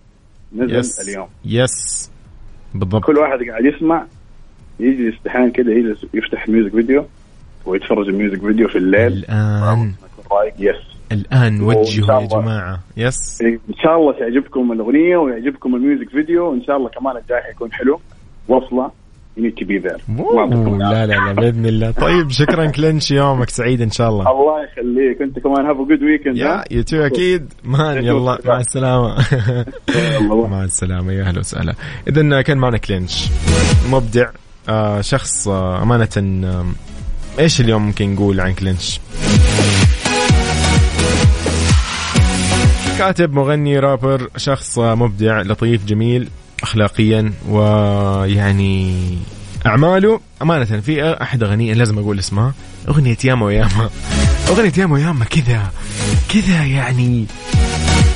نزل 0.56 0.76
yes 0.76 1.10
اليوم. 1.10 1.28
yes 1.46 2.12
بالضبط. 2.76 3.04
كل 3.04 3.18
واحد 3.18 3.40
قاعد 3.50 3.66
يسمع 3.66 4.06
يجي 4.80 5.10
استحيان 5.10 5.52
كذا 5.52 5.72
يجلس 5.72 6.06
يفتح 6.14 6.50
music 6.50 6.72
video 6.72 7.06
ويتفرج 7.66 8.08
ال 8.08 8.13
music 8.13 8.42
video 8.42 8.68
في 8.68 8.78
الليل. 8.78 9.14
الآن. 9.14 9.94
رايق 10.32 10.54
yes 10.60 10.76
الآن 11.12 11.62
وجهوا 11.62 12.22
يا. 12.22 12.28
جماعة. 12.28 12.80
yes 12.98 13.42
إن 13.42 13.76
شاء 13.84 13.96
الله 13.98 14.14
تعجبكم 14.20 14.72
الأغنية 14.72 15.18
ويعجبكم 15.18 15.76
ال 15.76 15.81
music 15.81 16.10
video. 16.10 16.52
وان 16.52 16.64
شاء 16.64 16.78
الله 16.78 16.90
كمان 16.90 17.18
الجاي 17.18 17.42
حيكون 17.42 17.72
حلو. 17.72 18.00
وصلة. 18.48 18.92
You 19.38 19.42
need 19.42 19.58
to 19.58 19.66
be 19.66 19.78
there. 19.88 20.20
أوه، 20.20 20.78
لا 20.78 21.06
لا 21.06 21.14
لا 21.14 21.34
بإذن 21.34 21.66
الله. 21.66 21.92
طيب 21.92 22.30
شكرا 22.30 22.66
كلينش 22.76 23.12
يومك 23.12 23.50
سعيد 23.50 23.82
إن 23.82 23.92
شاء 23.92 24.10
الله. 24.10 24.32
الله 24.32 24.64
يخليك. 24.64 25.22
أنت 25.22 25.40
كمان 25.40 25.66
have 25.66 25.78
good 25.78 26.04
weekend 26.04 26.38
يا 26.38 26.64
يوتيوب 26.72 27.04
أكيد. 27.04 27.54
man 27.64 28.04
يلا 28.04 28.38
مع 28.46 28.60
السلامة. 28.60 29.16
مع 30.48 30.64
السلامة. 30.64 31.14
يا 31.14 31.24
أهلا 31.24 31.40
وسهلا. 31.40 31.74
اذا 32.08 32.42
كان 32.42 32.58
معنا 32.58 32.78
كلينش. 32.78 33.30
مبدع. 33.92 34.30
آه 34.70 35.02
شخص 35.02 35.48
آه 35.48 35.84
أمانة 35.84 36.44
آه 36.46 36.66
إيش 37.40 37.62
اليوم 37.62 37.86
ممكن 37.86 38.14
نقول 38.14 38.40
عن 38.40 38.54
كلينش؟ 38.54 39.00
كاتب 42.98 43.34
مغني 43.34 43.80
رابر 43.80 44.30
شخص 44.38 44.80
مبدع 44.80 45.42
لطيف 45.42 45.86
جميل 45.86 46.30
اخلاقيا 46.64 47.34
ويعني 47.50 48.98
أعماله 49.66 50.20
أمانة 50.42 50.66
في 50.66 51.18
أحد 51.22 51.44
أغانيه 51.44 51.74
لازم 51.74 52.00
أقول 52.00 52.20
اسمها 52.20 52.54
أغنية 52.90 53.18
ياما 53.24 53.46
وياما. 53.46 53.90
أغنية 54.50 54.72
ياما 54.78 54.94
وياما 54.94 55.26
كذا 55.26 55.72
كذا 56.30 56.64
يعني 56.66 57.26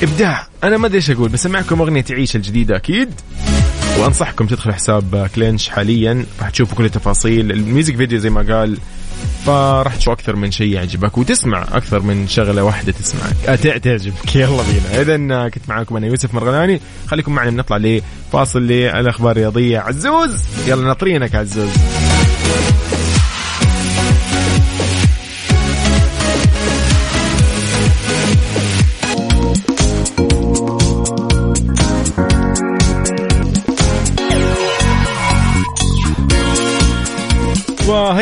إبداع. 0.03 0.47
أنا 0.63 0.77
ما 0.77 0.87
أدري 0.87 0.97
إيش 0.97 1.11
أقول 1.11 1.29
بسمعكم 1.29 1.81
أغنية 1.81 2.01
تعيش 2.01 2.35
الجديدة 2.35 2.75
أكيد. 2.75 3.09
وأنصحكم 3.99 4.45
تدخلوا 4.45 4.75
حساب 4.75 5.29
كلينش 5.35 5.69
حاليا 5.69 6.25
راح 6.39 6.49
تشوفوا 6.49 6.77
كل 6.77 6.85
التفاصيل. 6.85 7.51
ال 7.51 7.59
music 7.59 7.95
video 7.95 8.19
زي 8.19 8.29
ما 8.29 8.55
قال 8.55 8.77
فراح 9.45 9.95
تشوف 9.95 10.13
أكثر 10.13 10.35
من 10.35 10.51
شيء 10.51 10.73
يعجبك 10.73 11.17
وتسمع 11.17 11.61
أكثر 11.61 11.99
من 11.99 12.27
شغلة 12.27 12.63
واحدة 12.63 12.91
تسمعك. 12.91 13.35
آه، 13.47 13.55
تع- 13.55 13.77
تعجبك. 13.77 14.35
يلا 14.35 14.63
بينا. 14.63 15.01
اذا 15.01 15.49
كنت 15.49 15.69
معاكم 15.69 15.97
أنا 15.97 16.07
يوسف 16.07 16.33
مرغلاني. 16.33 16.81
خليكم 17.07 17.35
معنا 17.35 17.51
نطلع 17.51 17.77
لفاصل 17.77 18.61
للأخبار 18.61 19.31
الرياضية. 19.31 19.79
عزوز! 19.79 20.39
يلا 20.67 20.83
ناطرينك 20.87 21.35
عزوز. 21.35 21.69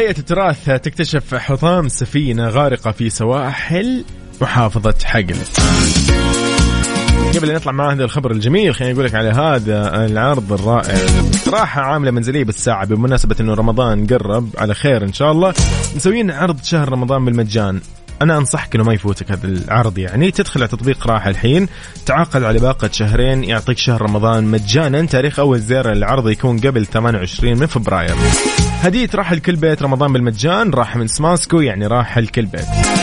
وهيئة 0.10 0.20
التراث 0.20 0.66
تكتشف 0.66 1.36
حطام 1.36 1.88
سفينة 1.88 2.49
غارقة 2.49 2.91
في 2.91 3.10
سواحل 3.10 4.05
محافظة 4.41 4.95
حقل. 5.03 5.36
قبل 7.36 7.53
نطلع 7.55 7.72
مع 7.72 7.93
هذا 7.93 8.03
الخبر 8.03 8.32
الجميل 8.32 8.76
خليني 8.76 8.93
أقول 8.93 9.05
لك 9.05 9.16
على 9.16 9.30
هذا 9.30 10.05
العرض 10.05 10.53
الرائع. 10.53 10.97
راحة 11.47 11.82
عاملة 11.82 12.12
منزلية 12.12 12.43
بالساعة 12.43 12.86
بمناسبة 12.86 13.36
أنه 13.39 13.53
رمضان 13.53 14.07
قرب 14.07 14.49
على 14.57 14.74
خير 14.74 15.03
إن 15.03 15.14
شاء 15.14 15.32
الله. 15.32 15.53
مسويين 15.95 16.32
عرض 16.32 16.64
شهر 16.64 16.89
رمضان 16.89 17.26
بالمجان. 17.26 17.82
أنا 18.22 18.38
أنصحك 18.38 18.76
إنه 18.76 18.84
ما 18.84 18.93
يفوتك 18.93 19.32
هذا 19.32 19.47
العرض 19.47 19.97
يعني. 19.97 20.32
تدخل 20.32 20.60
على 20.60 20.68
تطبيق 20.68 21.07
راحة 21.07 21.30
الحين. 21.30 21.68
تعاقد 22.05 22.43
على 22.43 22.60
باقة 22.60 22.89
شهرين 22.91 23.43
يعطيك 23.43 23.78
شهر 23.78 24.01
رمضان 24.01 24.43
مجانا. 24.43 25.05
تاريخ 25.05 25.39
أول 25.39 25.60
زيارة 25.60 25.93
للعرض 25.93 26.30
يكون 26.30 26.60
قبل 26.60 26.86
28 26.86 27.57
من 27.57 27.66
فبراير. 27.66 28.16
هديه 28.82 29.09
راحه 29.15 29.36
لكل 29.36 29.55
بيت 29.55 29.82
رمضان 29.82 30.13
بالمجان 30.13 30.71
راحه 30.71 30.99
من 30.99 31.07
سماسكو 31.07 31.59
يعني 31.59 31.88
راحه 31.88 32.21
لكل 32.21 32.45
بيت. 32.45 32.99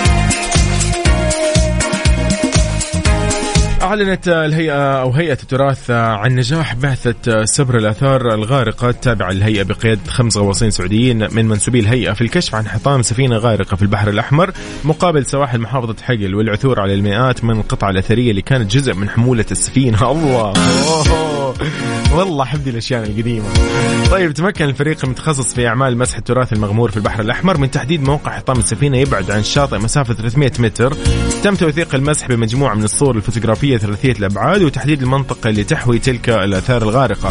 أعلنت 3.87 4.29
الهيئة 4.29 5.01
أو 5.01 5.11
هيئة 5.11 5.33
التراث 5.33 5.91
عن 5.91 6.35
نجاح 6.35 6.75
بعثة 6.75 7.45
سبر 7.45 7.79
الآثار 7.79 8.35
الغارقة 8.35 8.89
التابعة 8.89 9.31
للهيئة 9.33 9.63
بقيادة 9.63 10.01
خمس 10.09 10.37
غواصين 10.37 10.71
سعوديين 10.71 11.35
من 11.35 11.49
منسوبي 11.49 11.81
الهيئة 11.81 12.13
في 12.13 12.21
الكشف 12.21 12.55
عن 12.55 12.69
حطام 12.69 13.03
سفينة 13.03 13.37
غارقة 13.37 13.77
في 13.77 13.83
البحر 13.83 14.09
الأحمر 14.09 14.51
مقابل 14.85 15.27
سواحل 15.27 15.59
محافظة 15.59 15.97
حقل 16.03 16.35
والعثور 16.35 16.81
على 16.81 16.95
المئات 16.95 17.45
من 17.45 17.61
القطع 17.61 17.91
الأثرية 17.91 18.31
اللي 18.31 18.43
كانت 18.43 18.71
جزء 18.71 18.95
من 18.95 19.09
حمولة 19.09 19.47
السفينة. 19.51 19.99
الله. 20.13 20.53
والله 22.15 22.45
حبدي 22.45 22.71
الأشياء 22.71 23.03
القديمة. 23.03 23.47
طيب 24.11 24.33
تمكن 24.33 24.65
الفريق 24.65 25.05
المتخصص 25.05 25.55
في 25.55 25.69
أعمال 25.69 25.99
مسح 25.99 26.17
التراث 26.17 26.53
المغمور 26.53 26.91
في 26.91 26.97
البحر 26.97 27.21
الأحمر 27.21 27.59
من 27.59 27.71
تحديد 27.71 28.03
موقع 28.03 28.33
حطام 28.33 28.59
السفينة 28.59 28.99
يبعد 28.99 29.31
عن 29.31 29.41
الشاطئ 29.41 29.79
مسافة 29.79 30.15
300 30.15 30.53
متر. 30.59 30.95
تم 31.43 31.55
توثيق 31.55 31.95
المسح 31.95 32.29
بمجموعة 32.29 32.75
من 32.75 32.85
الصور 32.85 33.17
الفوتوغرافية 33.17 33.76
ثلاثية 33.79 34.13
الأبعاد 34.13 34.63
وتحديد 34.63 35.03
المنطقة 35.03 35.51
اللي 35.51 35.65
تحوي 35.65 35.99
تلك 35.99 36.29
الآثار 36.29 36.83
الغارقة. 36.83 37.31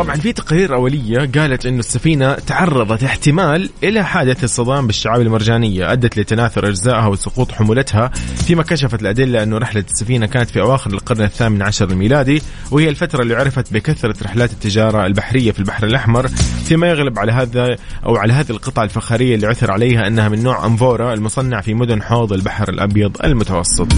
طبعا 0.00 0.16
في 0.16 0.32
تقارير 0.32 0.74
أولية 0.74 1.18
قالت 1.18 1.66
أنه 1.66 1.78
السفينة 1.78 2.34
تعرضت 2.34 3.04
احتمال 3.04 3.70
إلى 3.82 4.04
حادث 4.04 4.44
الصدام 4.44 4.86
بالشعاب 4.86 5.20
المرجانية 5.20 5.92
أدت 5.92 6.18
لتناثر 6.18 6.68
أجزائها 6.68 7.06
وسقوط 7.06 7.52
حمولتها 7.52 8.10
فيما 8.46 8.62
كشفت 8.62 9.02
الأدلة 9.02 9.42
أنه 9.42 9.58
رحلة 9.58 9.84
السفينة 9.90 10.26
كانت 10.26 10.50
في 10.50 10.60
أواخر 10.60 10.90
القرن 10.90 11.22
الثامن 11.22 11.62
عشر 11.62 11.90
الميلادي 11.90 12.42
وهي 12.70 12.88
الفترة 12.88 13.22
اللي 13.22 13.34
عرفت 13.34 13.72
بكثرة 13.72 14.14
رحلات 14.22 14.52
التجارة 14.52 15.06
البحرية 15.06 15.52
في 15.52 15.58
البحر 15.58 15.86
الأحمر 15.86 16.28
فيما 16.64 16.88
يغلب 16.88 17.18
على 17.18 17.32
هذا 17.32 17.76
أو 18.06 18.16
على 18.16 18.32
هذه 18.32 18.50
القطع 18.50 18.84
الفخارية 18.84 19.34
اللي 19.34 19.46
عثر 19.46 19.70
عليها 19.70 20.06
أنها 20.06 20.28
من 20.28 20.42
نوع 20.42 20.66
أنفورا 20.66 21.14
المصنع 21.14 21.60
في 21.60 21.74
مدن 21.74 22.02
حوض 22.02 22.32
البحر 22.32 22.68
الأبيض 22.68 23.16
المتوسط. 23.24 23.88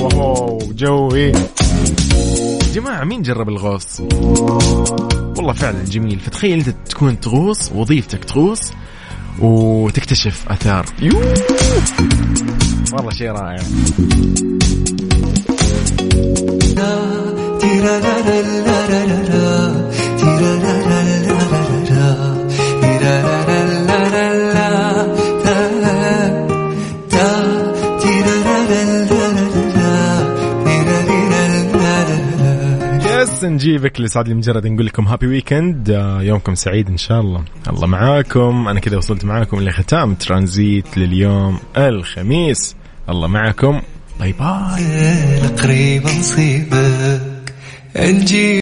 واو 0.00 0.58
جوي 0.76 1.32
جماعة 2.72 3.04
مين 3.04 3.22
جرب 3.22 3.48
الغوص؟ 3.48 4.00
والله 5.36 5.52
فعلا 5.52 5.84
جميل 5.84 6.20
فتخيل 6.20 6.58
إنت 6.58 6.68
تكون 6.68 7.20
تغوص 7.20 7.72
وظيفتك 7.72 8.24
تغوص 8.24 8.72
وتكتشف 9.38 10.44
آثار 10.48 10.86
يوه. 11.02 11.34
والله 12.92 13.10
شيء 13.10 13.30
رائع 13.30 13.62
اللي 33.44 34.08
سعد 34.08 34.28
لي 34.28 34.34
مجرد 34.34 34.66
نقول 34.66 34.86
لكم 34.86 35.08
هابي 35.08 35.26
ويكند 35.26 35.88
يومكم 36.20 36.54
سعيد 36.54 36.88
إن 36.88 36.96
شاء 36.96 37.20
الله. 37.20 37.44
الله 37.68 37.86
معاكم. 37.86 38.68
أنا 38.68 38.80
كذا 38.80 38.96
وصلت 38.96 39.24
معاكم 39.24 39.60
لختام 39.60 40.14
ترانزيت 40.14 40.98
لليوم 40.98 41.58
الخميس. 41.76 42.76
الله 43.08 43.28
معكم. 43.28 43.80
باي 44.20 44.32
باي 44.32 45.38
قريب 45.62 46.04
نصيبك. 46.04 47.54
نجي 47.96 48.58